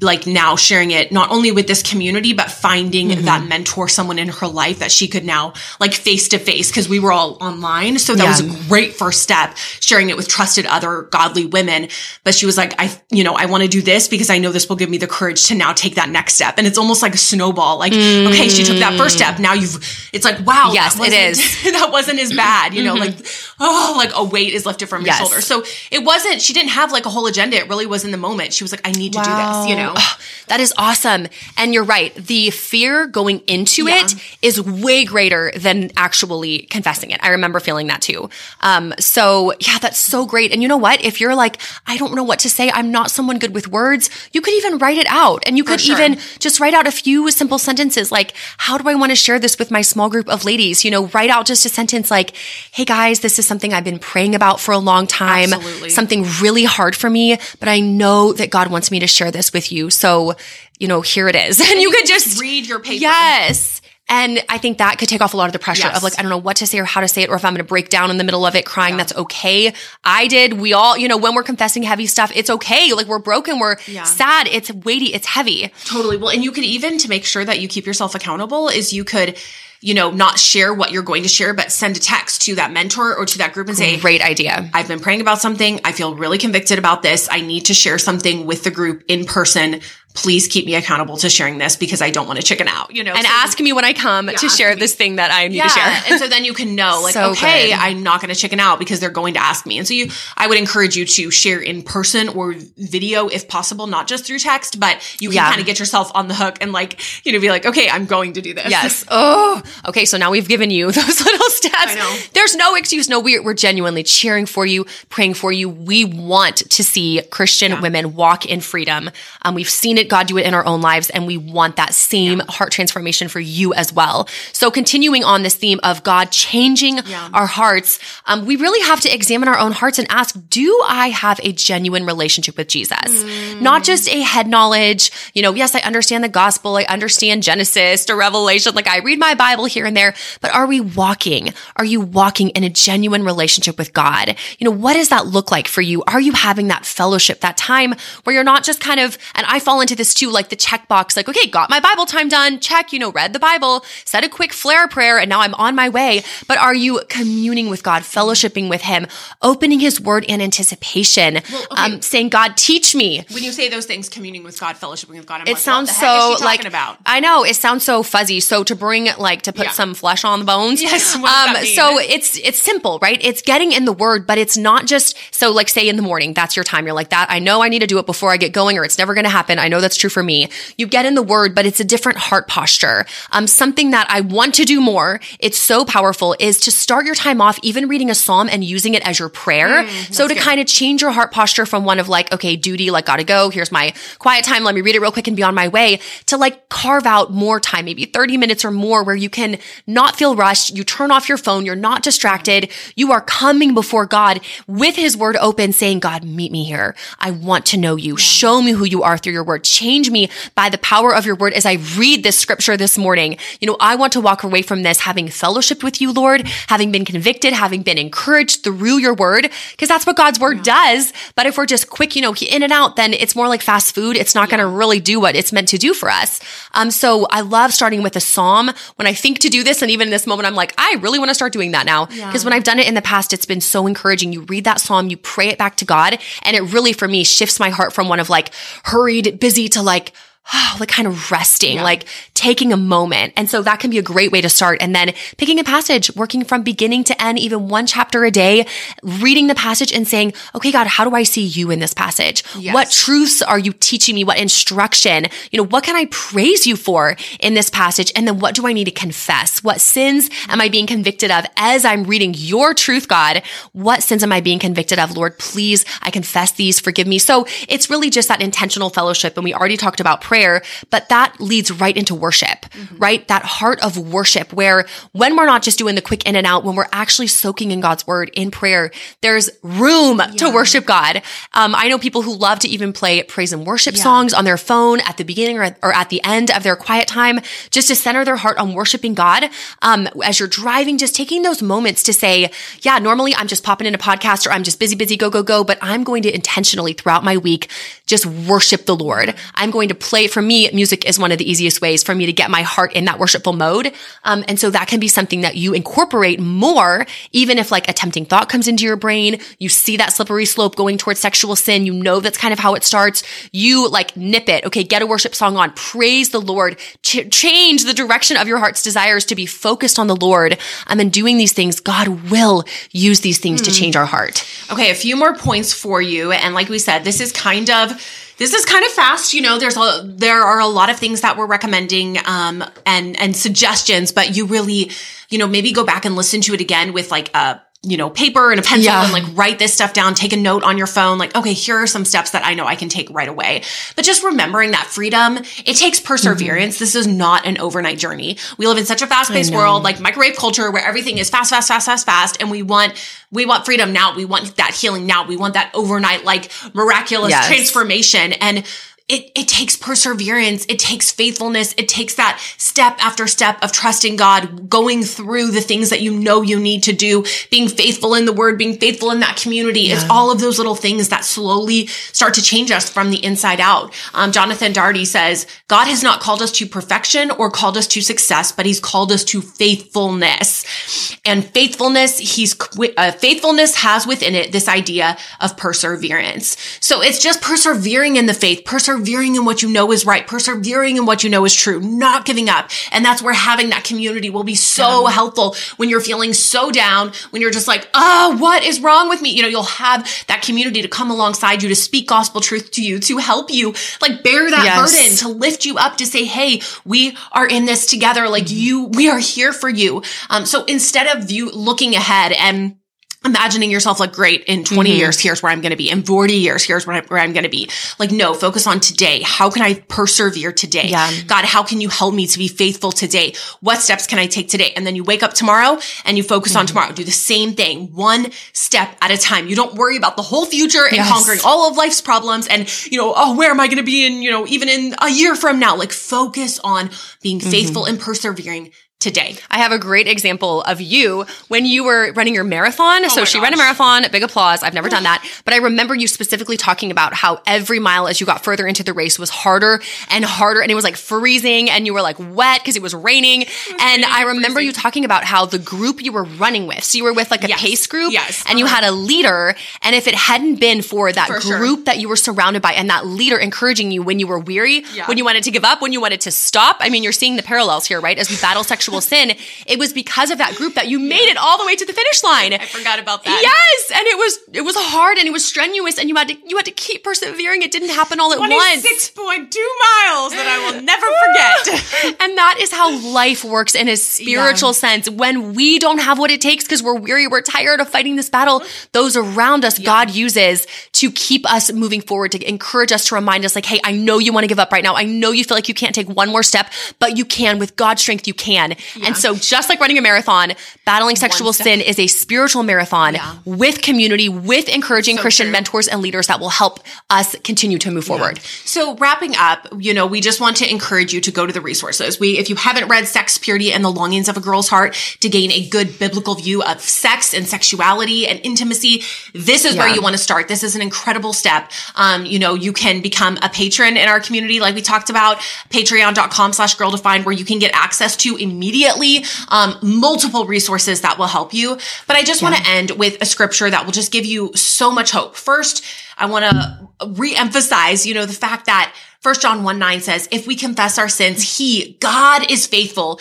like 0.01 0.25
now 0.25 0.55
sharing 0.55 0.91
it 0.91 1.11
not 1.11 1.29
only 1.29 1.51
with 1.51 1.67
this 1.67 1.83
community 1.83 2.33
but 2.33 2.49
finding 2.49 3.09
mm-hmm. 3.09 3.25
that 3.25 3.47
mentor 3.47 3.87
someone 3.87 4.17
in 4.17 4.29
her 4.29 4.47
life 4.47 4.79
that 4.79 4.91
she 4.91 5.07
could 5.07 5.23
now 5.23 5.53
like 5.79 5.93
face 5.93 6.27
to 6.29 6.39
face 6.39 6.69
because 6.69 6.89
we 6.89 6.99
were 6.99 7.11
all 7.11 7.37
online 7.41 7.99
so 7.99 8.15
that 8.15 8.23
yeah. 8.23 8.29
was 8.29 8.39
a 8.39 8.67
great 8.67 8.93
first 8.93 9.21
step 9.21 9.55
sharing 9.79 10.09
it 10.09 10.17
with 10.17 10.27
trusted 10.27 10.65
other 10.65 11.03
godly 11.03 11.45
women 11.45 11.87
but 12.23 12.33
she 12.33 12.47
was 12.47 12.57
like 12.57 12.73
i 12.79 12.91
you 13.11 13.23
know 13.23 13.35
i 13.35 13.45
want 13.45 13.61
to 13.63 13.69
do 13.69 13.81
this 13.81 14.07
because 14.07 14.31
i 14.31 14.39
know 14.39 14.51
this 14.51 14.67
will 14.67 14.75
give 14.75 14.89
me 14.89 14.97
the 14.97 15.07
courage 15.07 15.47
to 15.47 15.55
now 15.55 15.71
take 15.71 15.95
that 15.95 16.09
next 16.09 16.33
step 16.33 16.55
and 16.57 16.65
it's 16.65 16.79
almost 16.79 17.03
like 17.03 17.13
a 17.13 17.19
snowball 17.19 17.77
like 17.77 17.93
mm. 17.93 18.27
okay 18.27 18.49
she 18.49 18.63
took 18.63 18.77
that 18.79 18.97
first 18.97 19.15
step 19.15 19.39
now 19.39 19.53
you've 19.53 19.75
it's 20.13 20.25
like 20.25 20.43
wow 20.45 20.71
yes 20.73 20.99
it 20.99 21.13
is 21.13 21.37
that 21.71 21.89
wasn't 21.91 22.19
as 22.19 22.33
bad 22.33 22.73
you 22.73 22.83
know 22.83 22.95
mm-hmm. 22.95 23.17
like 23.17 23.25
oh 23.61 23.93
like 23.97 24.11
a 24.15 24.23
weight 24.23 24.53
is 24.53 24.65
lifted 24.65 24.87
from 24.87 25.01
your 25.01 25.07
yes. 25.07 25.19
shoulder 25.19 25.41
so 25.41 25.63
it 25.91 26.03
wasn't 26.03 26.41
she 26.41 26.53
didn't 26.53 26.71
have 26.71 26.91
like 26.91 27.05
a 27.05 27.09
whole 27.09 27.27
agenda 27.27 27.55
it 27.55 27.69
really 27.69 27.85
was 27.85 28.03
in 28.03 28.11
the 28.11 28.17
moment 28.17 28.51
she 28.51 28.63
was 28.63 28.71
like 28.71 28.81
i 28.83 28.91
need 28.91 29.13
to 29.13 29.19
wow. 29.19 29.23
do 29.23 29.69
this 29.69 29.69
you 29.69 29.75
know 29.75 29.91
Oh, 29.95 30.17
that 30.47 30.59
is 30.59 30.73
awesome. 30.77 31.27
And 31.57 31.73
you're 31.73 31.83
right. 31.83 32.13
The 32.13 32.49
fear 32.49 33.07
going 33.07 33.39
into 33.47 33.87
yeah. 33.87 34.03
it 34.03 34.15
is 34.41 34.61
way 34.61 35.05
greater 35.05 35.51
than 35.55 35.91
actually 35.95 36.63
confessing 36.63 37.11
it. 37.11 37.19
I 37.23 37.29
remember 37.29 37.59
feeling 37.59 37.87
that 37.87 38.01
too. 38.01 38.29
Um, 38.61 38.93
so 38.99 39.53
yeah, 39.59 39.77
that's 39.79 39.97
so 39.97 40.25
great. 40.25 40.51
And 40.51 40.61
you 40.61 40.67
know 40.67 40.77
what? 40.77 41.03
If 41.03 41.21
you're 41.21 41.35
like, 41.35 41.57
I 41.87 41.97
don't 41.97 42.15
know 42.15 42.23
what 42.23 42.39
to 42.39 42.49
say, 42.49 42.69
I'm 42.71 42.91
not 42.91 43.11
someone 43.11 43.39
good 43.39 43.53
with 43.53 43.67
words, 43.67 44.09
you 44.33 44.41
could 44.41 44.53
even 44.55 44.77
write 44.77 44.97
it 44.97 45.07
out 45.07 45.43
and 45.45 45.57
you 45.57 45.63
could 45.63 45.79
sure. 45.79 45.95
even 45.95 46.19
just 46.39 46.59
write 46.59 46.73
out 46.73 46.87
a 46.87 46.91
few 46.91 47.31
simple 47.31 47.57
sentences 47.57 48.11
like, 48.11 48.33
how 48.57 48.77
do 48.77 48.89
I 48.89 48.95
want 48.95 49.11
to 49.11 49.15
share 49.15 49.39
this 49.39 49.57
with 49.57 49.71
my 49.71 49.81
small 49.81 50.09
group 50.09 50.27
of 50.27 50.43
ladies? 50.43 50.83
You 50.83 50.91
know, 50.91 51.05
write 51.07 51.29
out 51.29 51.45
just 51.45 51.65
a 51.65 51.69
sentence 51.69 52.11
like, 52.11 52.35
Hey 52.71 52.85
guys, 52.85 53.21
this 53.21 53.39
is 53.39 53.45
something 53.51 53.73
I've 53.73 53.83
been 53.83 53.99
praying 53.99 54.33
about 54.33 54.61
for 54.61 54.71
a 54.71 54.77
long 54.77 55.07
time, 55.07 55.51
Absolutely. 55.51 55.89
something 55.89 56.25
really 56.41 56.63
hard 56.63 56.95
for 56.95 57.09
me, 57.09 57.37
but 57.59 57.67
I 57.67 57.81
know 57.81 58.31
that 58.31 58.49
God 58.49 58.71
wants 58.71 58.91
me 58.91 58.99
to 59.01 59.07
share 59.07 59.29
this 59.29 59.51
with 59.51 59.73
you. 59.73 59.89
So, 59.89 60.35
you 60.79 60.87
know, 60.87 61.01
here 61.01 61.27
it 61.27 61.35
is. 61.35 61.59
And, 61.71 61.81
you, 61.81 61.91
could 61.91 62.05
just 62.05 62.39
read 62.39 62.65
your 62.65 62.79
paper. 62.79 63.01
Yes. 63.01 63.81
And 64.07 64.41
I 64.49 64.57
think 64.57 64.77
that 64.79 64.97
could 64.97 65.07
take 65.09 65.21
off 65.21 65.33
a 65.33 65.37
lot 65.37 65.47
of 65.47 65.53
the 65.53 65.59
pressure 65.59 65.87
Yes. 65.87 65.97
of 65.97 66.03
like, 66.03 66.17
I 66.17 66.21
don't 66.21 66.29
know 66.29 66.37
what 66.37 66.55
to 66.57 66.67
say 66.67 66.79
or 66.79 66.85
how 66.85 67.01
to 67.01 67.07
say 67.07 67.23
it, 67.23 67.29
or 67.29 67.35
if 67.35 67.43
I'm 67.45 67.53
going 67.53 67.59
to 67.65 67.67
break 67.67 67.89
down 67.89 68.09
in 68.09 68.17
the 68.17 68.23
middle 68.23 68.45
of 68.45 68.55
it 68.55 68.65
crying, 68.65 68.95
that's 68.97 69.13
okay. 69.15 69.73
I 70.03 70.27
did. 70.27 70.53
We 70.53 70.71
all, 70.73 70.97
you 70.97 71.07
know, 71.09 71.17
when 71.17 71.35
we're 71.35 71.43
confessing 71.43 71.83
heavy 71.83 72.07
stuff, 72.07 72.31
it's 72.35 72.49
okay. 72.49 72.93
Like 72.93 73.07
we're 73.07 73.19
broken, 73.19 73.59
we're 73.59 73.77
Yeah. 73.87 74.03
sad, 74.03 74.47
it's 74.47 74.71
weighty, 74.71 75.13
it's 75.13 75.27
heavy. 75.27 75.71
Totally. 75.85 76.15
Well, 76.17 76.29
and 76.29 76.41
you 76.43 76.51
could 76.51 76.63
even 76.65 76.97
to 76.99 77.09
make 77.09 77.25
sure 77.25 77.43
that 77.45 77.59
you 77.61 77.67
keep 77.67 77.85
yourself 77.85 78.15
accountable 78.15 78.67
is 78.69 78.91
you 78.91 79.03
could, 79.05 79.37
you 79.81 79.95
know, 79.95 80.11
not 80.11 80.37
share 80.37 80.73
what 80.73 80.91
you're 80.91 81.01
going 81.01 81.23
to 81.23 81.29
share, 81.29 81.55
but 81.55 81.71
send 81.71 81.97
a 81.97 81.99
text 81.99 82.43
to 82.43 82.55
that 82.55 82.71
mentor 82.71 83.17
or 83.17 83.25
to 83.25 83.39
that 83.39 83.53
group 83.53 83.67
and 83.67 83.75
say, 83.75 83.99
Great 83.99 84.21
idea. 84.21 84.69
I've 84.73 84.87
been 84.87 84.99
praying 84.99 85.21
about 85.21 85.41
something. 85.41 85.81
I 85.83 85.91
feel 85.91 86.15
really 86.15 86.37
convicted 86.37 86.77
about 86.77 87.01
this. 87.01 87.27
I 87.31 87.41
need 87.41 87.65
to 87.65 87.73
share 87.73 87.97
something 87.97 88.45
with 88.45 88.63
the 88.63 88.71
group 88.71 89.03
in 89.07 89.25
person. 89.25 89.81
Please 90.13 90.47
keep 90.47 90.65
me 90.65 90.75
accountable 90.75 91.15
to 91.17 91.29
sharing 91.29 91.57
this 91.57 91.75
because 91.77 92.01
I 92.01 92.09
don't 92.11 92.27
want 92.27 92.37
to 92.39 92.43
chicken 92.45 92.67
out, 92.67 92.93
you 92.95 93.03
know. 93.03 93.13
And 93.13 93.25
So- 93.25 93.31
ask 93.33 93.59
me 93.59 93.71
when 93.73 93.85
I 93.85 93.93
come 93.93 94.27
to 94.27 94.49
share 94.49 94.73
me. 94.75 94.79
this 94.79 94.93
thing 94.93 95.15
that 95.15 95.31
I 95.31 95.47
need 95.47 95.55
yeah. 95.55 95.63
to 95.63 95.69
share. 95.69 96.03
and 96.09 96.19
so 96.19 96.27
then 96.27 96.43
you 96.43 96.53
can 96.53 96.75
know, 96.75 96.99
like, 97.01 97.13
So 97.13 97.31
okay, 97.31 97.69
good. 97.69 97.79
I'm 97.79 98.03
not 98.03 98.21
going 98.21 98.33
to 98.33 98.39
chicken 98.39 98.59
out 98.59 98.77
because 98.79 98.99
they're 98.99 99.09
going 99.09 99.35
to 99.35 99.41
ask 99.41 99.65
me. 99.65 99.77
And 99.77 99.87
so 99.87 99.93
you, 99.93 100.09
I 100.35 100.47
would 100.47 100.57
encourage 100.57 100.95
you 100.97 101.05
to 101.05 101.31
share 101.31 101.59
in 101.59 101.81
person 101.81 102.27
or 102.29 102.55
video 102.77 103.27
if 103.29 103.47
possible, 103.47 103.87
not 103.87 104.07
just 104.07 104.25
through 104.25 104.39
text, 104.39 104.79
but 104.79 104.97
you 105.21 105.29
can 105.29 105.35
Yeah. 105.35 105.49
kind 105.49 105.61
of 105.61 105.65
get 105.65 105.79
yourself 105.79 106.11
on 106.13 106.27
the 106.27 106.35
hook 106.35 106.57
and 106.61 106.71
like, 106.73 106.99
you 107.25 107.31
know, 107.31 107.39
be 107.39 107.49
like, 107.49 107.65
okay, 107.65 107.89
I'm 107.89 108.05
going 108.05 108.33
to 108.33 108.41
do 108.41 108.53
this. 108.53 108.69
Yes. 108.69 109.05
Oh, 109.13 109.61
okay. 109.87 110.05
So 110.05 110.17
now 110.17 110.31
we've 110.31 110.47
given 110.47 110.71
you 110.71 110.85
those 110.91 111.21
little 111.21 111.47
stats. 111.49 111.95
Know. 111.97 112.17
There's 112.33 112.55
no 112.55 112.75
excuse. 112.75 113.07
No, 113.09 113.19
we're, 113.19 113.43
we're 113.43 113.53
genuinely 113.53 114.03
cheering 114.03 114.45
for 114.45 114.65
you, 114.65 114.85
praying 115.09 115.35
for 115.35 115.51
you. 115.51 115.69
We 115.69 116.05
want 116.05 116.57
to 116.69 116.83
see 116.83 117.21
Christian 117.29 117.81
women 117.81 118.15
walk 118.15 118.45
in 118.45 118.61
freedom. 118.61 119.09
Um, 119.43 119.53
we've 119.55 119.69
seen 119.69 119.97
it, 119.97 120.00
God 120.09 120.27
do 120.27 120.37
it 120.37 120.45
in 120.45 120.53
our 120.53 120.65
own 120.65 120.81
lives, 120.81 121.09
and 121.09 121.27
we 121.27 121.37
want 121.37 121.75
that 121.75 121.93
same 121.93 122.39
heart 122.47 122.71
transformation 122.71 123.27
for 123.27 123.39
you 123.39 123.73
as 123.73 123.93
well. 123.93 124.27
So 124.53 124.71
continuing 124.71 125.23
on 125.23 125.43
this 125.43 125.55
theme 125.55 125.79
of 125.83 126.03
God 126.03 126.31
changing 126.31 126.99
Yeah. 127.05 127.29
our 127.33 127.47
hearts, 127.47 127.99
um, 128.25 128.45
we 128.45 128.55
really 128.55 128.81
have 128.87 128.99
to 129.01 129.13
examine 129.13 129.47
our 129.47 129.57
own 129.57 129.71
hearts 129.71 129.99
and 129.99 130.07
ask, 130.11 130.35
do 130.49 130.81
I 130.87 131.09
have 131.09 131.39
a 131.43 131.51
genuine 131.51 132.05
relationship 132.05 132.57
with 132.57 132.67
Jesus? 132.67 132.97
Mm. 133.07 133.61
Not 133.61 133.83
just 133.83 134.07
a 134.09 134.21
head 134.21 134.47
knowledge. 134.47 135.11
You 135.33 135.41
know, 135.41 135.53
yes, 135.53 135.75
I 135.75 135.79
understand 135.79 136.23
the 136.23 136.29
gospel. 136.29 136.77
I 136.77 136.83
understand 136.83 137.43
Genesis 137.43 138.05
to 138.05 138.15
Revelation. 138.15 138.73
Like 138.75 138.87
I 138.87 138.99
read 138.99 139.19
my 139.19 139.33
Bible 139.35 139.65
here 139.65 139.85
and 139.85 139.95
there, 139.95 140.13
but 140.41 140.53
are 140.53 140.65
we 140.67 140.79
walking? 140.79 141.53
Are 141.75 141.85
you 141.85 142.01
walking 142.01 142.49
in 142.49 142.63
a 142.63 142.69
genuine 142.69 143.23
relationship 143.23 143.77
with 143.77 143.93
God? 143.93 144.35
You 144.59 144.65
know, 144.65 144.71
what 144.75 144.93
does 144.93 145.09
that 145.09 145.27
look 145.27 145.51
like 145.51 145.67
for 145.67 145.81
you? 145.81 146.03
Are 146.07 146.21
you 146.21 146.33
having 146.33 146.67
that 146.69 146.85
fellowship, 146.85 147.41
that 147.41 147.57
time 147.57 147.95
where 148.23 148.33
you're 148.33 148.43
not 148.43 148.63
just 148.63 148.79
kind 148.79 148.99
of, 148.99 149.17
and 149.35 149.45
I 149.47 149.59
fall 149.59 149.81
into 149.81 149.90
this 149.95 150.13
too, 150.13 150.29
like 150.29 150.49
the 150.49 150.55
checkbox, 150.55 151.15
like, 151.15 151.27
okay, 151.29 151.47
got 151.47 151.69
my 151.69 151.79
Bible 151.79 152.05
time 152.05 152.29
done. 152.29 152.59
Check, 152.59 152.93
you 152.93 152.99
know, 152.99 153.11
read 153.11 153.33
the 153.33 153.39
Bible, 153.39 153.83
said 154.05 154.23
a 154.23 154.29
quick 154.29 154.53
flare 154.53 154.87
prayer, 154.87 155.17
and 155.19 155.29
now 155.29 155.41
I'm 155.41 155.53
on 155.55 155.75
my 155.75 155.89
way. 155.89 156.23
But 156.47 156.57
are 156.57 156.73
you 156.75 157.01
communing 157.09 157.69
with 157.69 157.83
God, 157.83 158.03
fellowshipping 158.03 158.69
with 158.69 158.81
Him, 158.81 159.07
opening 159.41 159.79
His 159.79 159.99
word 159.99 160.23
in 160.25 160.41
anticipation, 160.41 161.37
okay. 161.37 161.55
um, 161.71 162.01
saying, 162.01 162.29
God, 162.29 162.55
teach 162.57 162.95
me. 162.95 163.25
When 163.31 163.43
you 163.43 163.51
say 163.51 163.69
those 163.69 163.85
things, 163.85 164.09
communing 164.09 164.43
with 164.43 164.59
God, 164.59 164.75
fellowshipping 164.75 165.09
with 165.17 165.25
God, 165.25 165.41
I'm 165.41 165.47
It 165.47 165.51
like, 165.53 165.57
sounds 165.57 165.89
what 165.89 165.99
the 165.99 166.05
heck 166.05 166.39
so 166.39 166.45
like 166.45 166.65
about? 166.65 166.97
I 167.05 167.19
know 167.19 167.43
it 167.43 167.55
sounds 167.55 167.83
so 167.83 168.03
fuzzy. 168.03 168.39
So 168.39 168.63
to 168.63 168.75
bring 168.75 169.09
like 169.17 169.41
to 169.43 169.53
put 169.53 169.65
Yeah. 169.67 169.71
some 169.71 169.93
flesh 169.93 170.23
on 170.23 170.39
the 170.39 170.45
bones. 170.45 170.81
Yes, 170.91 171.15
Um. 171.15 171.55
So 171.65 171.99
it's 171.99 172.37
it's 172.37 172.61
simple, 172.61 172.99
right? 173.01 173.19
It's 173.23 173.41
getting 173.41 173.71
in 173.71 173.85
the 173.85 173.93
word, 173.93 174.25
but 174.25 174.37
it's 174.37 174.57
not 174.57 174.85
just 174.87 175.17
so 175.31 175.51
like 175.51 175.69
say 175.69 175.87
in 175.87 175.95
the 175.95 176.01
morning. 176.01 176.33
That's 176.33 176.55
your 176.55 176.63
time. 176.63 176.85
You're 176.85 176.95
like 176.95 177.09
that. 177.09 177.27
I 177.29 177.39
know 177.39 177.61
I 177.61 177.69
need 177.69 177.79
to 177.79 177.87
do 177.87 177.97
it 177.99 178.05
before 178.05 178.31
I 178.31 178.37
get 178.37 178.51
going, 178.53 178.77
or 178.77 178.83
it's 178.83 178.97
never 178.97 179.13
going 179.13 179.23
to 179.25 179.29
happen. 179.29 179.59
I 179.59 179.67
know 179.67 179.80
that's 179.81 179.97
true 179.97 180.09
for 180.09 180.23
me. 180.23 180.47
You 180.77 180.87
get 180.87 181.05
in 181.05 181.15
the 181.15 181.23
word, 181.23 181.53
but 181.55 181.65
it's 181.65 181.79
a 181.79 181.83
different 181.83 182.17
heart 182.19 182.47
posture. 182.47 183.05
Um. 183.31 183.47
Something 183.47 183.91
that 183.91 184.07
I 184.09 184.21
want 184.21 184.53
to 184.55 184.63
do 184.65 184.79
more. 184.81 185.19
It's 185.39 185.57
so 185.59 185.83
powerful 185.85 186.35
is 186.39 186.59
to 186.61 186.71
start 186.71 187.05
your 187.05 187.15
time 187.15 187.41
off 187.41 187.59
even 187.63 187.87
reading 187.87 188.09
a 188.09 188.15
psalm 188.15 188.47
and 188.51 188.63
using 188.63 188.93
it 188.93 189.05
as 189.07 189.19
your 189.19 189.29
prayer. 189.29 189.87
so 190.11 190.27
to 190.27 190.33
Mm, 190.35 190.37
kind 190.39 190.59
of 190.61 190.67
change 190.67 191.01
your 191.01 191.11
heart 191.11 191.31
posture 191.31 191.65
from 191.65 191.83
one 191.85 191.99
of 191.99 192.07
like 192.09 192.31
okay 192.31 192.55
duty 192.55 192.89
like 192.91 193.05
gotta 193.05 193.23
go. 193.23 193.49
Here's 193.49 193.71
my 193.71 193.93
quiet 194.19 194.45
time. 194.45 194.63
Let 194.63 194.73
me 194.75 194.81
read 194.81 194.95
it 194.95 195.01
real 195.01 195.11
quick 195.11 195.27
and 195.27 195.35
be 195.35 195.43
on 195.43 195.53
my 195.55 195.67
way 195.67 195.99
to 196.27 196.37
like 196.37 196.69
carve 196.69 197.05
out 197.05 197.31
more 197.31 197.59
time, 197.59 197.85
maybe 197.85 198.05
30 198.05 198.37
minutes 198.37 198.63
or 198.63 198.71
more 198.71 199.03
where 199.03 199.15
you 199.15 199.29
can 199.29 199.57
not 199.87 200.15
feel 200.15 200.35
rushed. 200.35 200.75
You 200.75 200.83
turn 200.83 201.11
off 201.11 201.27
your 201.27 201.37
phone. 201.37 201.65
You're 201.65 201.75
not 201.75 202.03
distracted. 202.03 202.69
You 202.95 203.11
are 203.11 203.21
coming 203.21 203.73
before 203.73 204.05
God 204.05 204.39
with 204.67 204.95
his 204.95 205.17
word 205.17 205.35
open 205.37 205.73
saying, 205.73 205.99
God, 205.99 206.23
meet 206.23 206.51
me 206.51 206.63
here. 206.63 206.95
I 207.19 207.31
want 207.31 207.65
to 207.67 207.77
know 207.77 207.95
you. 207.95 208.17
Show 208.17 208.61
me 208.61 208.71
who 208.71 208.85
you 208.85 209.03
are 209.03 209.17
through 209.17 209.33
your 209.33 209.43
word. 209.43 209.65
Change 209.71 210.11
me 210.11 210.29
by 210.53 210.67
the 210.67 210.77
power 210.79 211.15
of 211.15 211.25
your 211.25 211.35
word 211.35 211.53
as 211.53 211.65
I 211.65 211.77
read 211.95 212.23
this 212.23 212.37
scripture 212.37 212.75
this 212.75 212.97
morning. 212.97 213.37
You 213.61 213.67
know, 213.67 213.77
I 213.79 213.95
want 213.95 214.11
to 214.13 214.19
walk 214.19 214.43
away 214.43 214.63
from 214.63 214.83
this 214.83 214.99
having 214.99 215.29
fellowship 215.29 215.81
with 215.81 216.01
you, 216.01 216.11
Lord, 216.11 216.45
having 216.67 216.91
been 216.91 217.05
convicted, 217.05 217.53
having 217.53 217.81
been 217.81 217.97
encouraged 217.97 218.65
through 218.65 218.97
your 218.97 219.13
word, 219.13 219.49
because 219.71 219.87
that's 219.87 220.05
what 220.05 220.17
God's 220.17 220.41
word 220.41 220.61
does. 220.63 221.13
But 221.35 221.45
if 221.45 221.57
we're 221.57 221.65
just 221.65 221.89
quick, 221.89 222.17
you 222.17 222.21
know, 222.21 222.35
in 222.35 222.63
and 222.63 222.73
out, 222.73 222.97
then 222.97 223.13
it's 223.13 223.33
more 223.33 223.47
like 223.47 223.61
fast 223.61 223.95
food. 223.95 224.17
It's 224.17 224.35
not 224.35 224.49
going 224.49 224.59
to 224.59 224.67
really 224.67 224.99
do 224.99 225.21
what 225.21 225.37
it's 225.37 225.53
meant 225.53 225.69
to 225.69 225.77
do 225.77 225.93
for 225.93 226.09
us. 226.09 226.41
Um, 226.73 226.91
so 226.91 227.25
I 227.29 227.39
love 227.39 227.73
starting 227.73 228.03
with 228.03 228.17
a 228.17 228.19
psalm 228.19 228.71
when 228.97 229.07
I 229.07 229.13
think 229.13 229.39
to 229.39 229.49
do 229.49 229.63
this. 229.63 229.81
And 229.81 229.89
even 229.89 230.07
in 230.07 230.11
this 230.11 230.27
moment, 230.27 230.47
I'm 230.47 230.55
like, 230.55 230.73
I 230.77 230.97
really 230.99 231.17
want 231.17 231.29
to 231.29 231.35
start 231.35 231.53
doing 231.53 231.71
that 231.71 231.85
now. 231.85 232.07
Because 232.07 232.43
when 232.43 232.53
I've 232.53 232.65
done 232.65 232.79
it 232.79 232.89
in 232.89 232.93
the 232.93 233.01
past, 233.01 233.31
it's 233.31 233.45
been 233.45 233.61
so 233.61 233.87
encouraging. 233.87 234.33
You 234.33 234.41
read 234.41 234.65
that 234.65 234.81
psalm, 234.81 235.07
you 235.07 235.15
pray 235.15 235.47
it 235.47 235.57
back 235.57 235.77
to 235.77 235.85
God. 235.85 236.19
And 236.43 236.57
it 236.57 236.61
really, 236.73 236.91
for 236.91 237.07
me, 237.07 237.23
shifts 237.23 237.57
my 237.57 237.69
heart 237.69 237.93
from 237.93 238.09
one 238.09 238.19
of 238.19 238.29
like 238.29 238.51
hurried, 238.83 239.39
busy 239.39 239.60
to 239.69 239.81
like, 239.81 240.13
like 240.79 240.89
kind 240.89 241.07
of 241.07 241.31
resting, 241.31 241.79
like 241.79 242.05
taking 242.33 242.73
a 242.73 242.77
moment. 242.77 243.33
And 243.37 243.49
so 243.49 243.61
that 243.61 243.79
can 243.79 243.91
be 243.91 243.97
a 243.97 244.03
great 244.03 244.31
way 244.31 244.41
to 244.41 244.49
start. 244.49 244.81
And 244.81 244.95
then 244.95 245.13
picking 245.37 245.59
a 245.59 245.63
passage, 245.63 246.13
working 246.15 246.43
from 246.43 246.63
beginning 246.63 247.03
to 247.05 247.23
end, 247.23 247.39
even 247.39 247.67
one 247.67 247.85
chapter 247.85 248.23
a 248.23 248.31
day, 248.31 248.65
reading 249.03 249.47
the 249.47 249.55
passage 249.55 249.93
and 249.93 250.07
saying, 250.07 250.33
okay, 250.55 250.71
God, 250.71 250.87
how 250.87 251.07
do 251.07 251.15
I 251.15 251.23
see 251.23 251.43
you 251.43 251.71
in 251.71 251.79
this 251.79 251.93
passage? 251.93 252.43
Yes. 252.57 252.73
What 252.73 252.89
truths 252.89 253.41
are 253.41 253.59
you 253.59 253.73
teaching 253.73 254.15
me? 254.15 254.23
What 254.23 254.39
instruction? 254.39 255.25
You 255.51 255.57
know, 255.57 255.67
what 255.67 255.83
can 255.83 255.95
I 255.95 256.05
praise 256.09 256.65
you 256.65 256.75
for 256.75 257.15
in 257.39 257.53
this 257.53 257.69
passage? 257.69 258.11
And 258.15 258.27
then 258.27 258.39
what 258.39 258.55
do 258.55 258.65
I 258.65 258.73
need 258.73 258.85
to 258.85 258.91
confess? 258.91 259.63
What 259.63 259.79
sins 259.79 260.29
am 260.47 260.59
I 260.59 260.69
being 260.69 260.87
convicted 260.87 261.31
of 261.31 261.45
as 261.57 261.85
I'm 261.85 262.03
reading 262.03 262.33
your 262.35 262.73
truth, 262.73 263.07
God? 263.07 263.43
What 263.73 264.03
sins 264.03 264.23
am 264.23 264.31
I 264.31 264.41
being 264.41 264.59
convicted 264.59 264.99
of? 264.99 265.15
Lord, 265.15 265.37
please, 265.37 265.85
I 266.01 266.09
confess 266.09 266.51
these, 266.53 266.79
forgive 266.79 267.07
me. 267.07 267.19
So 267.19 267.45
it's 267.69 267.89
really 267.89 268.09
just 268.09 268.27
that 268.27 268.41
intentional 268.41 268.89
fellowship. 268.89 269.37
And 269.37 269.43
we 269.43 269.53
already 269.53 269.77
talked 269.77 269.99
about 269.99 270.21
prayer, 270.31 270.61
but 270.89 271.09
that 271.09 271.41
leads 271.41 271.69
right 271.71 271.97
into 271.97 272.15
worship, 272.15 272.65
right? 272.97 273.27
That 273.27 273.43
heart 273.43 273.83
of 273.83 273.97
worship 273.97 274.53
where 274.53 274.85
when 275.11 275.35
we're 275.35 275.45
not 275.45 275.61
just 275.61 275.77
doing 275.77 275.95
the 275.95 276.01
quick 276.01 276.25
in 276.25 276.37
and 276.37 276.47
out, 276.47 276.63
when 276.63 276.77
we're 276.77 276.87
actually 276.93 277.27
soaking 277.27 277.71
in 277.71 277.81
God's 277.81 278.07
word 278.07 278.31
in 278.33 278.49
prayer, 278.49 278.91
there's 279.19 279.49
room 279.61 280.21
to 280.37 280.49
worship 280.49 280.85
God. 280.85 281.21
Um, 281.53 281.75
I 281.75 281.89
know 281.89 281.99
people 281.99 282.21
who 282.21 282.33
love 282.33 282.59
to 282.59 282.69
even 282.69 282.93
play 282.93 283.21
praise 283.23 283.51
and 283.51 283.67
worship 283.67 283.93
songs 284.03 284.33
on 284.33 284.45
their 284.45 284.57
phone 284.57 285.01
at 285.01 285.17
the 285.17 285.25
beginning 285.25 285.57
or, 285.59 285.75
or 285.83 285.93
at 285.93 286.07
the 286.07 286.21
end 286.23 286.49
of 286.49 286.63
their 286.63 286.77
quiet 286.77 287.09
time, 287.09 287.41
just 287.69 287.89
to 287.89 287.95
center 287.95 288.23
their 288.23 288.37
heart 288.37 288.57
on 288.57 288.73
worshiping 288.73 289.13
God. 289.13 289.49
Um, 289.81 290.07
as 290.23 290.39
you're 290.39 290.47
driving, 290.47 290.97
just 290.97 291.13
taking 291.13 291.41
those 291.41 291.61
moments 291.61 292.03
to 292.03 292.13
say, 292.13 292.51
yeah, 292.83 292.99
normally 292.99 293.35
I'm 293.35 293.47
just 293.47 293.65
popping 293.65 293.85
in 293.85 293.93
a 293.93 293.97
podcast 293.97 294.47
or 294.47 294.51
I'm 294.51 294.63
just 294.63 294.79
busy, 294.79 294.95
busy, 294.95 295.17
go, 295.17 295.29
go, 295.29 295.43
go, 295.43 295.65
but 295.65 295.77
I'm 295.81 296.05
going 296.05 296.23
to 296.23 296.33
intentionally 296.33 296.93
throughout 296.93 297.25
my 297.25 297.35
week 297.35 297.69
just 298.05 298.25
worship 298.25 298.85
the 298.85 298.95
Lord. 298.95 299.35
I'm 299.55 299.71
going 299.71 299.89
to 299.89 299.95
play. 299.95 300.20
For 300.27 300.41
me, 300.41 300.69
music 300.71 301.07
is 301.07 301.19
one 301.19 301.31
of 301.31 301.37
the 301.37 301.49
easiest 301.49 301.81
ways 301.81 302.03
for 302.03 302.15
me 302.15 302.25
to 302.25 302.33
get 302.33 302.49
my 302.49 302.61
heart 302.61 302.93
in 302.93 303.05
that 303.05 303.19
worshipful 303.19 303.53
mode. 303.53 303.93
Um, 304.23 304.43
and 304.47 304.59
so 304.59 304.69
that 304.69 304.87
can 304.87 304.99
be 304.99 305.07
something 305.07 305.41
that 305.41 305.55
you 305.55 305.73
incorporate 305.73 306.39
more, 306.39 307.05
even 307.31 307.57
if 307.57 307.71
like 307.71 307.89
a 307.89 307.93
tempting 307.93 308.25
thought 308.25 308.49
comes 308.49 308.67
into 308.67 308.83
your 308.83 308.95
brain, 308.95 309.39
you 309.59 309.69
see 309.69 309.97
that 309.97 310.13
slippery 310.13 310.45
slope 310.45 310.75
going 310.75 310.97
towards 310.97 311.19
sexual 311.19 311.55
sin. 311.55 311.85
You 311.85 311.93
know 311.93 312.19
that's 312.19 312.37
kind 312.37 312.53
of 312.53 312.59
how 312.59 312.75
it 312.75 312.83
starts. 312.83 313.23
You 313.51 313.89
like 313.89 314.15
nip 314.15 314.49
it. 314.49 314.65
Okay, 314.65 314.83
get 314.83 315.01
a 315.01 315.07
worship 315.07 315.35
song 315.35 315.57
on. 315.57 315.71
Praise 315.73 316.29
the 316.29 316.41
Lord. 316.41 316.79
Ch- 317.03 317.29
change 317.31 317.85
the 317.85 317.93
direction 317.93 318.37
of 318.37 318.47
your 318.47 318.59
heart's 318.59 318.83
desires 318.83 319.25
to 319.25 319.35
be 319.35 319.45
focused 319.45 319.99
on 319.99 320.07
the 320.07 320.15
Lord. 320.15 320.57
Um, 320.87 320.99
and 320.99 321.11
doing 321.11 321.37
these 321.37 321.53
things, 321.53 321.79
God 321.79 322.29
will 322.29 322.63
use 322.91 323.21
these 323.21 323.39
things 323.39 323.61
to 323.63 323.71
change 323.71 323.95
our 323.95 324.05
heart. 324.05 324.45
Okay, 324.71 324.91
a 324.91 324.95
few 324.95 325.15
more 325.15 325.35
points 325.35 325.73
for 325.73 326.01
you. 326.01 326.31
And 326.31 326.53
like 326.53 326.69
we 326.69 326.79
said, 326.79 327.03
this 327.03 327.19
is 327.19 327.31
kind 327.31 327.69
of 327.69 327.91
this 328.37 328.53
is 328.53 328.65
kind 328.65 328.85
of 328.85 328.91
fast. 328.91 329.33
You 329.33 329.41
know, 329.41 329.59
there's 329.59 329.77
a 329.77 330.03
there 330.05 330.41
are 330.41 330.59
a 330.59 330.67
lot 330.67 330.89
of 330.89 330.97
things 330.97 331.21
that 331.21 331.37
we're 331.37 331.45
recommending 331.45 332.17
um 332.25 332.63
and 332.85 333.19
and 333.19 333.35
suggestions, 333.35 334.11
but 334.11 334.35
you 334.35 334.45
really, 334.45 334.91
you 335.29 335.37
know, 335.37 335.47
maybe 335.47 335.71
go 335.71 335.83
back 335.83 336.05
and 336.05 336.15
listen 336.15 336.41
to 336.41 336.53
it 336.53 336.61
again 336.61 336.93
with 336.93 337.11
like 337.11 337.33
a 337.35 337.61
you 337.83 337.97
know, 337.97 338.11
paper 338.11 338.51
and 338.51 338.59
a 338.59 338.63
pencil 338.63 338.85
Yeah. 338.93 339.03
and 339.03 339.11
like 339.11 339.23
write 339.35 339.57
this 339.57 339.73
stuff 339.73 339.91
down, 339.91 340.13
take 340.13 340.33
a 340.33 340.37
note 340.37 340.63
on 340.63 340.77
your 340.77 340.85
phone. 340.85 341.17
Like, 341.17 341.35
okay, 341.35 341.53
here 341.53 341.77
are 341.77 341.87
some 341.87 342.05
steps 342.05 342.29
that 342.31 342.45
I 342.45 342.53
know 342.53 342.67
I 342.67 342.75
can 342.75 342.89
take 342.89 343.09
right 343.09 343.27
away. 343.27 343.63
But 343.95 344.05
just 344.05 344.21
remembering 344.23 344.69
that 344.71 344.85
freedom, 344.85 345.37
it 345.65 345.77
takes 345.77 345.99
perseverance. 345.99 346.75
Mm-hmm. 346.75 346.83
This 346.83 346.93
is 346.93 347.07
not 347.07 347.47
an 347.47 347.57
overnight 347.57 347.97
journey. 347.97 348.37
We 348.59 348.67
live 348.67 348.77
in 348.77 348.85
such 348.85 349.01
a 349.01 349.07
fast 349.07 349.31
paced 349.31 349.51
world, 349.51 349.81
like 349.81 349.99
microwave 349.99 350.35
culture 350.35 350.69
where 350.69 350.85
everything 350.85 351.17
is 351.17 351.31
fast, 351.31 351.49
fast, 351.49 351.69
fast, 351.69 351.87
fast, 351.87 352.05
fast. 352.05 352.37
And 352.39 352.51
we 352.51 352.61
want, 352.61 352.93
we 353.31 353.47
want 353.47 353.65
freedom 353.65 353.91
now. 353.91 354.15
We 354.15 354.25
want 354.25 354.57
that 354.57 354.75
healing 354.75 355.07
now. 355.07 355.25
We 355.25 355.35
want 355.35 355.55
that 355.55 355.71
overnight, 355.73 356.23
like 356.23 356.51
miraculous 356.75 357.31
Yes. 357.31 357.47
transformation. 357.47 358.33
And 358.33 358.63
it, 359.11 359.29
it 359.35 359.47
takes 359.49 359.75
perseverance. 359.75 360.65
It 360.69 360.79
takes 360.79 361.11
faithfulness. 361.11 361.75
It 361.77 361.89
takes 361.89 362.15
that 362.15 362.39
step 362.57 362.95
after 363.03 363.27
step 363.27 363.61
of 363.61 363.73
trusting 363.73 364.15
God, 364.15 364.69
going 364.69 365.03
through 365.03 365.51
the 365.51 365.59
things 365.59 365.89
that 365.89 365.99
you 365.99 366.17
know 366.17 366.41
you 366.41 366.57
need 366.57 366.83
to 366.83 366.93
do, 366.93 367.25
being 367.49 367.67
faithful 367.67 368.15
in 368.15 368.23
the 368.23 368.31
word, 368.31 368.57
being 368.57 368.77
faithful 368.77 369.11
in 369.11 369.19
that 369.19 369.35
community. 369.35 369.91
It's 369.91 370.09
all 370.09 370.31
of 370.31 370.39
those 370.39 370.57
little 370.57 370.75
things 370.75 371.09
that 371.09 371.25
slowly 371.25 371.87
start 371.87 372.35
to 372.35 372.41
change 372.41 372.71
us 372.71 372.89
from 372.89 373.11
the 373.11 373.23
inside 373.23 373.59
out. 373.59 373.93
Um, 374.13 374.31
Jonathan 374.31 374.71
Daugherty 374.71 375.03
says, 375.03 375.45
God 375.67 375.87
has 375.87 376.01
not 376.01 376.21
called 376.21 376.41
us 376.41 376.53
to 376.53 376.65
perfection 376.65 377.31
or 377.31 377.51
called 377.51 377.75
us 377.75 377.87
to 377.87 378.01
success, 378.01 378.53
but 378.53 378.65
he's 378.65 378.79
called 378.79 379.11
us 379.11 379.25
to 379.25 379.41
faithfulness. 379.41 381.17
And 381.25 381.43
faithfulness, 381.43 382.17
he's, 382.17 382.55
uh, 382.95 383.11
faithfulness 383.11 383.75
has 383.75 384.07
within 384.07 384.35
it 384.35 384.53
this 384.53 384.69
idea 384.69 385.17
of 385.41 385.57
perseverance. 385.57 386.55
So 386.79 387.01
it's 387.01 387.19
just 387.19 387.41
persevering 387.41 388.15
in 388.15 388.25
the 388.25 388.33
faith, 388.33 388.63
persevering 388.63 389.00
in 389.07 389.45
what 389.45 389.61
you 389.61 389.69
know 389.71 389.91
is 389.91 390.05
right, 390.05 390.25
persevering 390.25 390.97
in 390.97 391.05
what 391.05 391.23
you 391.23 391.29
know 391.29 391.45
is 391.45 391.53
true, 391.55 391.79
not 391.79 392.25
giving 392.25 392.49
up. 392.49 392.69
And 392.91 393.03
that's 393.03 393.21
where 393.21 393.33
having 393.33 393.69
that 393.69 393.83
community 393.83 394.29
will 394.29 394.43
be 394.43 394.55
so 394.55 395.05
helpful 395.07 395.55
when 395.77 395.89
you're 395.89 396.01
feeling 396.01 396.33
so 396.33 396.71
down, 396.71 397.11
when 397.31 397.41
you're 397.41 397.51
just 397.51 397.67
like, 397.67 397.89
oh, 397.93 398.37
what 398.37 398.63
is 398.63 398.79
wrong 398.79 399.09
with 399.09 399.21
me? 399.21 399.31
You 399.31 399.41
know, 399.41 399.47
you'll 399.47 399.63
have 399.63 400.07
that 400.27 400.41
community 400.41 400.81
to 400.81 400.87
come 400.87 401.11
alongside 401.11 401.63
you, 401.63 401.69
to 401.69 401.75
speak 401.75 402.07
gospel 402.07 402.41
truth 402.41 402.71
to 402.71 402.83
you, 402.83 402.99
to 402.99 403.17
help 403.17 403.51
you, 403.51 403.73
like 404.01 404.23
bear 404.23 404.49
that 404.49 404.63
Yes. 404.63 404.91
burden, 404.91 405.17
to 405.17 405.37
lift 405.39 405.65
you 405.65 405.77
up, 405.77 405.97
to 405.97 406.05
say, 406.05 406.25
hey, 406.25 406.61
we 406.85 407.17
are 407.31 407.47
in 407.47 407.65
this 407.65 407.85
together. 407.85 408.29
Like 408.29 408.49
you, 408.49 408.85
we 408.85 409.09
are 409.09 409.19
here 409.19 409.53
for 409.53 409.69
you. 409.69 410.03
Um, 410.29 410.45
so 410.45 410.63
instead 410.65 411.07
of 411.17 411.31
you 411.31 411.49
looking 411.51 411.95
ahead 411.95 412.31
and 412.33 412.75
imagining 413.23 413.69
yourself 413.69 413.99
like 413.99 414.13
great 414.13 414.43
in 414.45 414.63
20 414.63 414.89
Mm-hmm. 414.89 414.97
years 414.99 415.19
here's 415.19 415.43
where 415.43 415.51
i'm 415.51 415.61
going 415.61 415.69
to 415.71 415.77
be 415.77 415.89
in 415.91 416.01
40 416.01 416.33
years 416.33 416.63
here's 416.63 416.87
where, 416.87 416.95
I, 416.95 417.19
i'm 417.23 417.33
going 417.33 417.43
to 417.43 417.49
be 417.49 417.69
like 417.99 418.09
no 418.11 418.33
focus 418.33 418.65
on 418.65 418.79
today 418.79 419.21
how 419.23 419.49
can 419.51 419.61
i 419.61 419.75
persevere 419.75 420.51
today 420.51 420.87
Yeah. 420.89 421.11
god 421.27 421.45
how 421.45 421.61
can 421.61 421.81
you 421.81 421.89
help 421.89 422.15
me 422.15 422.25
to 422.25 422.37
be 422.39 422.47
faithful 422.47 422.91
today 422.91 423.33
what 423.59 423.79
steps 423.79 424.07
can 424.07 424.17
i 424.17 424.25
take 424.25 424.49
today 424.49 424.73
and 424.75 424.87
then 424.87 424.95
you 424.95 425.03
wake 425.03 425.21
up 425.21 425.33
tomorrow 425.33 425.79
and 426.05 426.17
you 426.17 426.23
focus 426.23 426.53
Mm-hmm. 426.53 426.59
on 426.61 426.65
tomorrow 426.65 426.91
do 426.93 427.03
the 427.03 427.11
same 427.11 427.53
thing 427.53 427.93
one 427.93 428.31
step 428.53 428.89
at 429.01 429.11
a 429.11 429.17
time 429.17 429.47
you 429.47 429.55
don't 429.55 429.75
worry 429.75 429.97
about 429.97 430.15
the 430.15 430.23
whole 430.23 430.45
future 430.45 430.85
and 430.87 430.95
Yes. 430.95 431.09
conquering 431.11 431.39
all 431.45 431.69
of 431.69 431.77
life's 431.77 432.01
problems 432.01 432.47
and 432.47 432.67
you 432.91 432.97
know 432.97 433.13
oh 433.15 433.37
where 433.37 433.51
am 433.51 433.59
i 433.59 433.67
going 433.67 433.77
to 433.77 433.83
be 433.83 434.03
in 434.05 434.23
you 434.23 434.31
know 434.31 434.47
even 434.47 434.67
in 434.67 434.95
a 434.99 435.09
year 435.11 435.35
from 435.35 435.59
now 435.59 435.75
like 435.75 435.91
focus 435.91 436.59
on 436.63 436.89
being 437.21 437.39
Mm-hmm. 437.39 437.49
faithful 437.51 437.85
and 437.85 437.99
persevering 437.99 438.71
today 439.01 439.35
I 439.49 439.57
have 439.57 439.71
a 439.71 439.77
great 439.79 440.07
example 440.07 440.61
of 440.61 440.79
you 440.79 441.25
when 441.49 441.65
you 441.65 441.83
were 441.83 442.13
running 442.13 442.33
your 442.33 442.43
marathon. 442.45 443.09
so 443.09 443.21
my 443.21 443.25
she 443.25 443.39
ran 443.39 443.53
a 443.53 443.57
marathon, 443.57 444.03
big 444.11 444.23
applause. 444.23 444.63
I've 444.63 444.73
never 444.73 444.87
done 444.89 445.03
that. 445.03 445.25
But 445.43 445.53
I 445.53 445.57
remember 445.57 445.95
you 445.95 446.07
specifically 446.07 446.55
talking 446.57 446.91
about 446.91 447.13
how 447.13 447.41
every 447.45 447.79
mile 447.79 448.07
as 448.07 448.19
you 448.19 448.25
got 448.25 448.43
further 448.43 448.65
into 448.67 448.83
the 448.83 448.93
race 448.93 449.17
was 449.19 449.29
harder 449.29 449.81
and 450.09 450.23
harder. 450.23 450.61
And 450.61 450.71
it 450.71 450.75
was 450.75 450.83
like 450.83 450.95
freezing 450.95 451.69
and 451.69 451.85
you 451.85 451.93
were 451.93 452.01
like 452.01 452.17
wet 452.19 452.61
because 452.61 452.75
it 452.75 452.81
was 452.81 452.93
raining. 452.95 453.45
and 453.79 454.05
I 454.05 454.23
remember 454.27 454.61
you 454.61 454.71
talking 454.71 455.03
about 455.05 455.23
how 455.23 455.45
the 455.45 455.59
group 455.59 456.01
you 456.03 456.11
were 456.11 456.23
running 456.23 456.67
with, 456.67 456.83
so 456.83 456.97
you 456.97 457.03
were 457.03 457.13
with 457.13 457.31
like 457.31 457.43
a 457.43 457.47
Yes. 457.49 457.59
pace 457.61 457.87
group 457.87 458.13
Yes. 458.13 458.43
and 458.47 458.59
you 458.59 458.65
Uh-huh. 458.65 458.75
had 458.75 458.83
a 458.85 458.91
leader. 458.91 459.55
And 459.81 459.95
if 459.95 460.07
it 460.07 460.15
hadn't 460.15 460.55
been 460.59 460.81
for 460.81 461.11
that 461.11 461.27
For 461.27 461.41
sure. 461.41 461.57
group 461.57 461.85
that 461.85 461.97
you 461.97 462.07
were 462.07 462.15
surrounded 462.15 462.61
by 462.61 462.73
and 462.73 462.89
that 462.89 463.05
leader 463.07 463.37
encouraging 463.37 463.91
you 463.91 464.03
when 464.03 464.19
you 464.19 464.27
were 464.27 464.39
weary, 464.39 464.85
Yeah. 464.93 465.07
when 465.07 465.17
you 465.17 465.25
wanted 465.25 465.43
to 465.43 465.51
give 465.51 465.65
up, 465.65 465.81
when 465.81 465.91
you 465.93 465.99
wanted 466.01 466.21
to 466.21 466.31
stop. 466.31 466.77
I 466.79 466.89
mean, 466.89 467.03
you're 467.03 467.11
seeing 467.11 467.35
the 467.35 467.43
parallels 467.43 467.85
here, 467.87 467.99
right? 467.99 468.17
As 468.17 468.29
we 468.29 468.35
battle 468.37 468.63
sexual 468.63 468.90
sin, 468.99 469.31
it 469.65 469.79
was 469.79 469.93
because 469.93 470.29
of 470.31 470.39
that 470.39 470.55
group 470.55 470.73
that 470.73 470.89
you 470.89 470.99
made 470.99 471.29
it 471.29 471.37
all 471.37 471.57
the 471.57 471.65
way 471.65 471.77
to 471.77 471.85
the 471.85 471.93
finish 471.93 472.21
line. 472.23 472.51
i 472.53 472.65
forgot 472.65 472.99
about 472.99 473.23
that 473.23 473.39
Yes, 473.41 473.91
and 473.97 474.05
it 474.07 474.17
was 474.17 474.39
it 474.53 474.61
was 474.61 474.75
hard 474.77 475.17
and 475.17 475.27
it 475.27 475.31
was 475.31 475.45
strenuous, 475.45 475.97
and 475.97 476.09
you 476.09 476.15
had 476.15 476.27
to 476.27 476.35
you 476.45 476.57
had 476.57 476.65
to 476.65 476.71
keep 476.71 477.03
persevering. 477.03 477.61
It 477.61 477.71
didn't 477.71 477.89
happen 477.91 478.19
all 478.19 478.33
at 478.33 478.39
once. 478.39 478.81
Six 478.81 479.09
point 479.09 479.51
two 479.51 479.69
miles 480.03 480.33
that 480.33 480.47
I 480.47 480.71
will 480.71 480.81
never 480.91 481.05
forget. 481.05 482.21
And 482.21 482.37
that 482.37 482.57
is 482.59 482.71
how 482.71 482.91
life 483.13 483.43
works 483.43 483.75
in 483.75 483.87
a 483.87 483.95
spiritual 483.95 484.73
sense. 484.73 485.09
When 485.09 485.53
we 485.53 485.79
don't 485.79 485.99
have 485.99 486.19
what 486.19 486.31
it 486.31 486.41
takes 486.41 486.63
because 486.65 486.81
we're 486.83 486.97
weary, 486.97 487.27
we're 487.27 487.41
tired 487.41 487.79
of 487.79 487.87
fighting 487.87 488.15
this 488.15 488.29
battle, 488.29 488.63
those 488.91 489.15
around 489.15 489.63
us, 489.63 489.77
God 489.79 490.09
uses 490.11 490.67
to 490.93 491.11
keep 491.11 491.49
us 491.51 491.71
moving 491.71 492.01
forward, 492.01 492.31
to 492.33 492.49
encourage 492.49 492.91
us, 492.91 493.07
to 493.07 493.15
remind 493.15 493.45
us, 493.45 493.55
like, 493.55 493.65
hey, 493.65 493.79
I 493.83 493.91
know 493.93 494.17
you 494.17 494.33
want 494.33 494.43
to 494.43 494.47
give 494.47 494.59
up 494.59 494.71
right 494.71 494.83
now. 494.83 494.95
I 494.95 495.03
know 495.03 495.31
you 495.31 495.43
feel 495.43 495.55
like 495.55 495.67
you 495.67 495.73
can't 495.73 495.93
take 495.95 496.09
one 496.09 496.29
more 496.29 496.43
step, 496.43 496.71
but 496.99 497.17
you 497.17 497.25
can. 497.25 497.59
With 497.59 497.75
God's 497.75 498.01
strength, 498.01 498.27
you 498.27 498.33
can. 498.33 498.75
And 499.03 499.15
so, 499.17 499.35
just 499.35 499.69
like 499.69 499.79
running 499.79 499.97
a 499.97 500.01
marathon, 500.01 500.53
battling 500.85 501.15
sexual 501.15 501.53
sin 501.53 501.81
is 501.81 501.99
a 501.99 502.07
spiritual 502.07 502.63
marathon 502.63 503.15
Yeah. 503.15 503.35
with 503.45 503.81
community, 503.81 504.29
with 504.29 504.67
encouraging 504.69 505.17
So 505.17 505.21
Christian 505.21 505.45
true. 505.47 505.51
mentors 505.53 505.87
and 505.87 506.01
leaders 506.01 506.27
that 506.27 506.39
will 506.39 506.49
help 506.49 506.79
us 507.09 507.35
continue 507.43 507.77
to 507.79 507.91
move 507.91 508.05
forward. 508.05 508.39
So 508.65 508.95
wrapping 508.97 509.35
up, 509.35 509.67
you 509.77 509.93
know, 509.93 510.05
we 510.05 510.21
just 510.21 510.39
want 510.41 510.57
to 510.57 510.69
encourage 510.69 511.13
you 511.13 511.21
to 511.21 511.31
go 511.31 511.45
to 511.45 511.53
the 511.53 511.61
resources. 511.61 512.19
We, 512.19 512.37
if 512.37 512.49
you 512.49 512.55
haven't 512.55 512.87
read 512.87 513.07
Sex, 513.07 513.37
Purity, 513.37 513.71
and 513.73 513.83
the 513.83 513.91
Longings 513.91 514.27
of 514.29 514.37
a 514.37 514.39
Girl's 514.39 514.69
Heart 514.69 514.93
to 515.21 515.29
gain 515.29 515.51
a 515.51 515.67
good 515.67 515.97
biblical 515.99 516.35
view 516.35 516.61
of 516.63 516.81
sex 516.81 517.33
and 517.33 517.47
sexuality 517.47 518.27
and 518.27 518.39
intimacy, 518.43 519.03
this 519.33 519.65
is 519.65 519.75
where 519.75 519.87
you 519.89 520.01
want 520.01 520.13
to 520.13 520.17
start. 520.21 520.47
This 520.47 520.63
is 520.63 520.75
an 520.75 520.81
incredible 520.81 521.33
step. 521.33 521.71
Um, 521.95 522.25
you 522.25 522.39
know, 522.39 522.53
you 522.53 522.73
can 522.73 523.01
become 523.01 523.37
a 523.41 523.49
patron 523.49 523.97
in 523.97 524.07
our 524.09 524.19
community, 524.19 524.59
like 524.59 524.75
we 524.75 524.81
talked 524.81 525.09
about, 525.09 525.37
patreon.com 525.69 526.53
slash 526.53 526.75
girl 526.75 526.91
defined, 526.91 527.25
where 527.25 527.33
you 527.33 527.45
can 527.45 527.59
get 527.59 527.71
access 527.73 528.15
to 528.17 528.35
immediately, 528.71 529.25
um, 529.49 529.77
multiple 529.81 530.45
resources 530.45 531.01
that 531.01 531.17
will 531.17 531.27
help 531.27 531.53
you. 531.53 531.77
But 532.07 532.15
I 532.15 532.23
just 532.23 532.41
want 532.41 532.55
to 532.55 532.69
end 532.69 532.91
with 532.91 533.21
a 533.21 533.25
scripture 533.25 533.69
that 533.69 533.85
will 533.85 533.91
just 533.91 534.11
give 534.11 534.25
you 534.25 534.51
so 534.55 534.91
much 534.91 535.11
hope. 535.11 535.35
First, 535.35 535.83
I 536.17 536.25
want 536.25 536.45
to 536.45 537.07
re-emphasize, 537.07 538.05
you 538.05 538.13
know, 538.13 538.25
the 538.25 538.33
fact 538.33 538.65
that 538.65 538.93
First 539.19 539.41
John 539.41 539.63
1 539.63 539.77
9 539.77 540.01
says, 540.01 540.27
if 540.31 540.47
we 540.47 540.55
confess 540.55 540.97
our 540.97 541.09
sins, 541.09 541.57
he, 541.57 541.97
God 541.99 542.49
is 542.49 542.65
faithful 542.65 543.19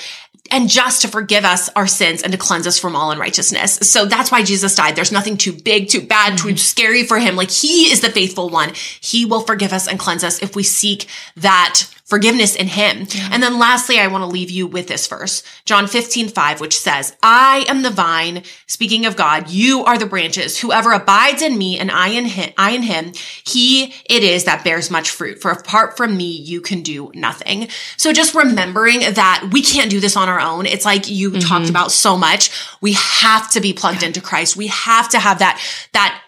and 0.52 0.68
just 0.68 1.02
to 1.02 1.08
forgive 1.08 1.44
us 1.44 1.68
our 1.76 1.86
sins 1.86 2.22
and 2.22 2.32
to 2.32 2.38
cleanse 2.38 2.66
us 2.66 2.78
from 2.78 2.96
all 2.96 3.12
unrighteousness. 3.12 3.74
So 3.82 4.04
that's 4.06 4.32
why 4.32 4.42
Jesus 4.42 4.74
died. 4.74 4.96
There's 4.96 5.12
nothing 5.12 5.36
too 5.36 5.52
big, 5.52 5.88
too 5.88 6.00
bad, 6.00 6.38
too 6.38 6.56
scary 6.56 7.04
for 7.04 7.18
him. 7.18 7.36
Like 7.36 7.50
he 7.50 7.92
is 7.92 8.00
the 8.00 8.10
faithful 8.10 8.48
one. 8.48 8.72
He 9.00 9.24
will 9.24 9.40
forgive 9.42 9.72
us 9.72 9.86
and 9.86 9.98
cleanse 9.98 10.24
us 10.24 10.42
if 10.42 10.56
we 10.56 10.62
seek 10.62 11.06
that 11.36 11.84
forgiveness 12.10 12.56
in 12.56 12.66
him. 12.66 13.06
And 13.30 13.42
then 13.42 13.58
lastly, 13.58 13.98
I 14.00 14.08
want 14.08 14.22
to 14.22 14.26
leave 14.26 14.50
you 14.50 14.66
with 14.66 14.88
this 14.88 15.06
verse, 15.06 15.44
John 15.64 15.86
15, 15.86 16.28
5, 16.28 16.60
which 16.60 16.76
says, 16.76 17.16
I 17.22 17.64
am 17.68 17.82
the 17.82 17.90
vine. 17.90 18.42
Speaking 18.66 19.06
of 19.06 19.16
God, 19.16 19.48
you 19.48 19.84
are 19.84 19.96
the 19.96 20.06
branches. 20.06 20.58
Whoever 20.58 20.90
abides 20.90 21.40
in 21.40 21.56
me 21.56 21.78
and 21.78 21.90
I 21.90 22.08
in 22.08 22.24
him, 22.26 22.52
I 22.58 22.72
in 22.72 22.82
him, 22.82 23.12
he 23.46 23.94
it 24.10 24.24
is 24.24 24.44
that 24.44 24.64
bears 24.64 24.90
much 24.90 25.10
fruit. 25.10 25.40
For 25.40 25.52
apart 25.52 25.96
from 25.96 26.16
me, 26.16 26.30
you 26.30 26.60
can 26.60 26.82
do 26.82 27.12
nothing. 27.14 27.68
So 27.96 28.12
just 28.12 28.34
remembering 28.34 29.00
that 29.00 29.48
we 29.52 29.62
can't 29.62 29.90
do 29.90 30.00
this 30.00 30.16
on 30.16 30.28
our 30.28 30.40
own. 30.40 30.66
It's 30.66 30.84
like 30.84 31.08
you 31.08 31.30
mm-hmm. 31.30 31.40
talked 31.40 31.70
about 31.70 31.92
so 31.92 32.16
much. 32.16 32.50
We 32.80 32.94
have 32.94 33.50
to 33.52 33.60
be 33.60 33.72
plugged 33.72 34.02
into 34.02 34.20
Christ. 34.20 34.56
We 34.56 34.66
have 34.66 35.08
to 35.10 35.20
have 35.20 35.38
that, 35.38 35.62
that 35.92 36.20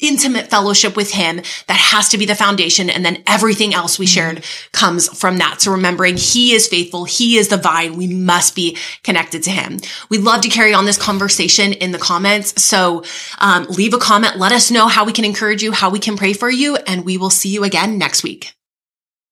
intimate 0.00 0.48
fellowship 0.48 0.96
with 0.96 1.12
him 1.12 1.36
that 1.66 1.76
has 1.76 2.08
to 2.10 2.18
be 2.18 2.26
the 2.26 2.34
foundation 2.34 2.90
and 2.90 3.04
then 3.04 3.22
everything 3.26 3.74
else 3.74 3.98
we 3.98 4.06
shared 4.06 4.44
comes 4.72 5.08
from 5.18 5.38
that. 5.38 5.60
So 5.60 5.72
remembering 5.72 6.16
he 6.16 6.52
is 6.52 6.68
faithful 6.68 7.04
he 7.04 7.36
is 7.36 7.48
the 7.48 7.56
vine 7.56 7.96
we 7.96 8.06
must 8.06 8.54
be 8.54 8.76
connected 9.02 9.42
to 9.44 9.50
him. 9.50 9.78
We'd 10.08 10.22
love 10.22 10.40
to 10.42 10.48
carry 10.48 10.74
on 10.74 10.84
this 10.84 10.98
conversation 10.98 11.72
in 11.72 11.92
the 11.92 11.98
comments. 11.98 12.62
So 12.62 13.04
um, 13.38 13.66
leave 13.66 13.94
a 13.94 13.98
comment. 13.98 14.36
Let 14.36 14.52
us 14.52 14.70
know 14.70 14.88
how 14.88 15.04
we 15.04 15.12
can 15.12 15.24
encourage 15.24 15.62
you 15.62 15.72
how 15.72 15.90
we 15.90 15.98
can 15.98 16.16
pray 16.16 16.32
for 16.32 16.50
you 16.50 16.76
and 16.76 17.04
we 17.04 17.18
will 17.18 17.30
see 17.30 17.48
you 17.48 17.64
again 17.64 17.98
next 17.98 18.22
week 18.22 18.56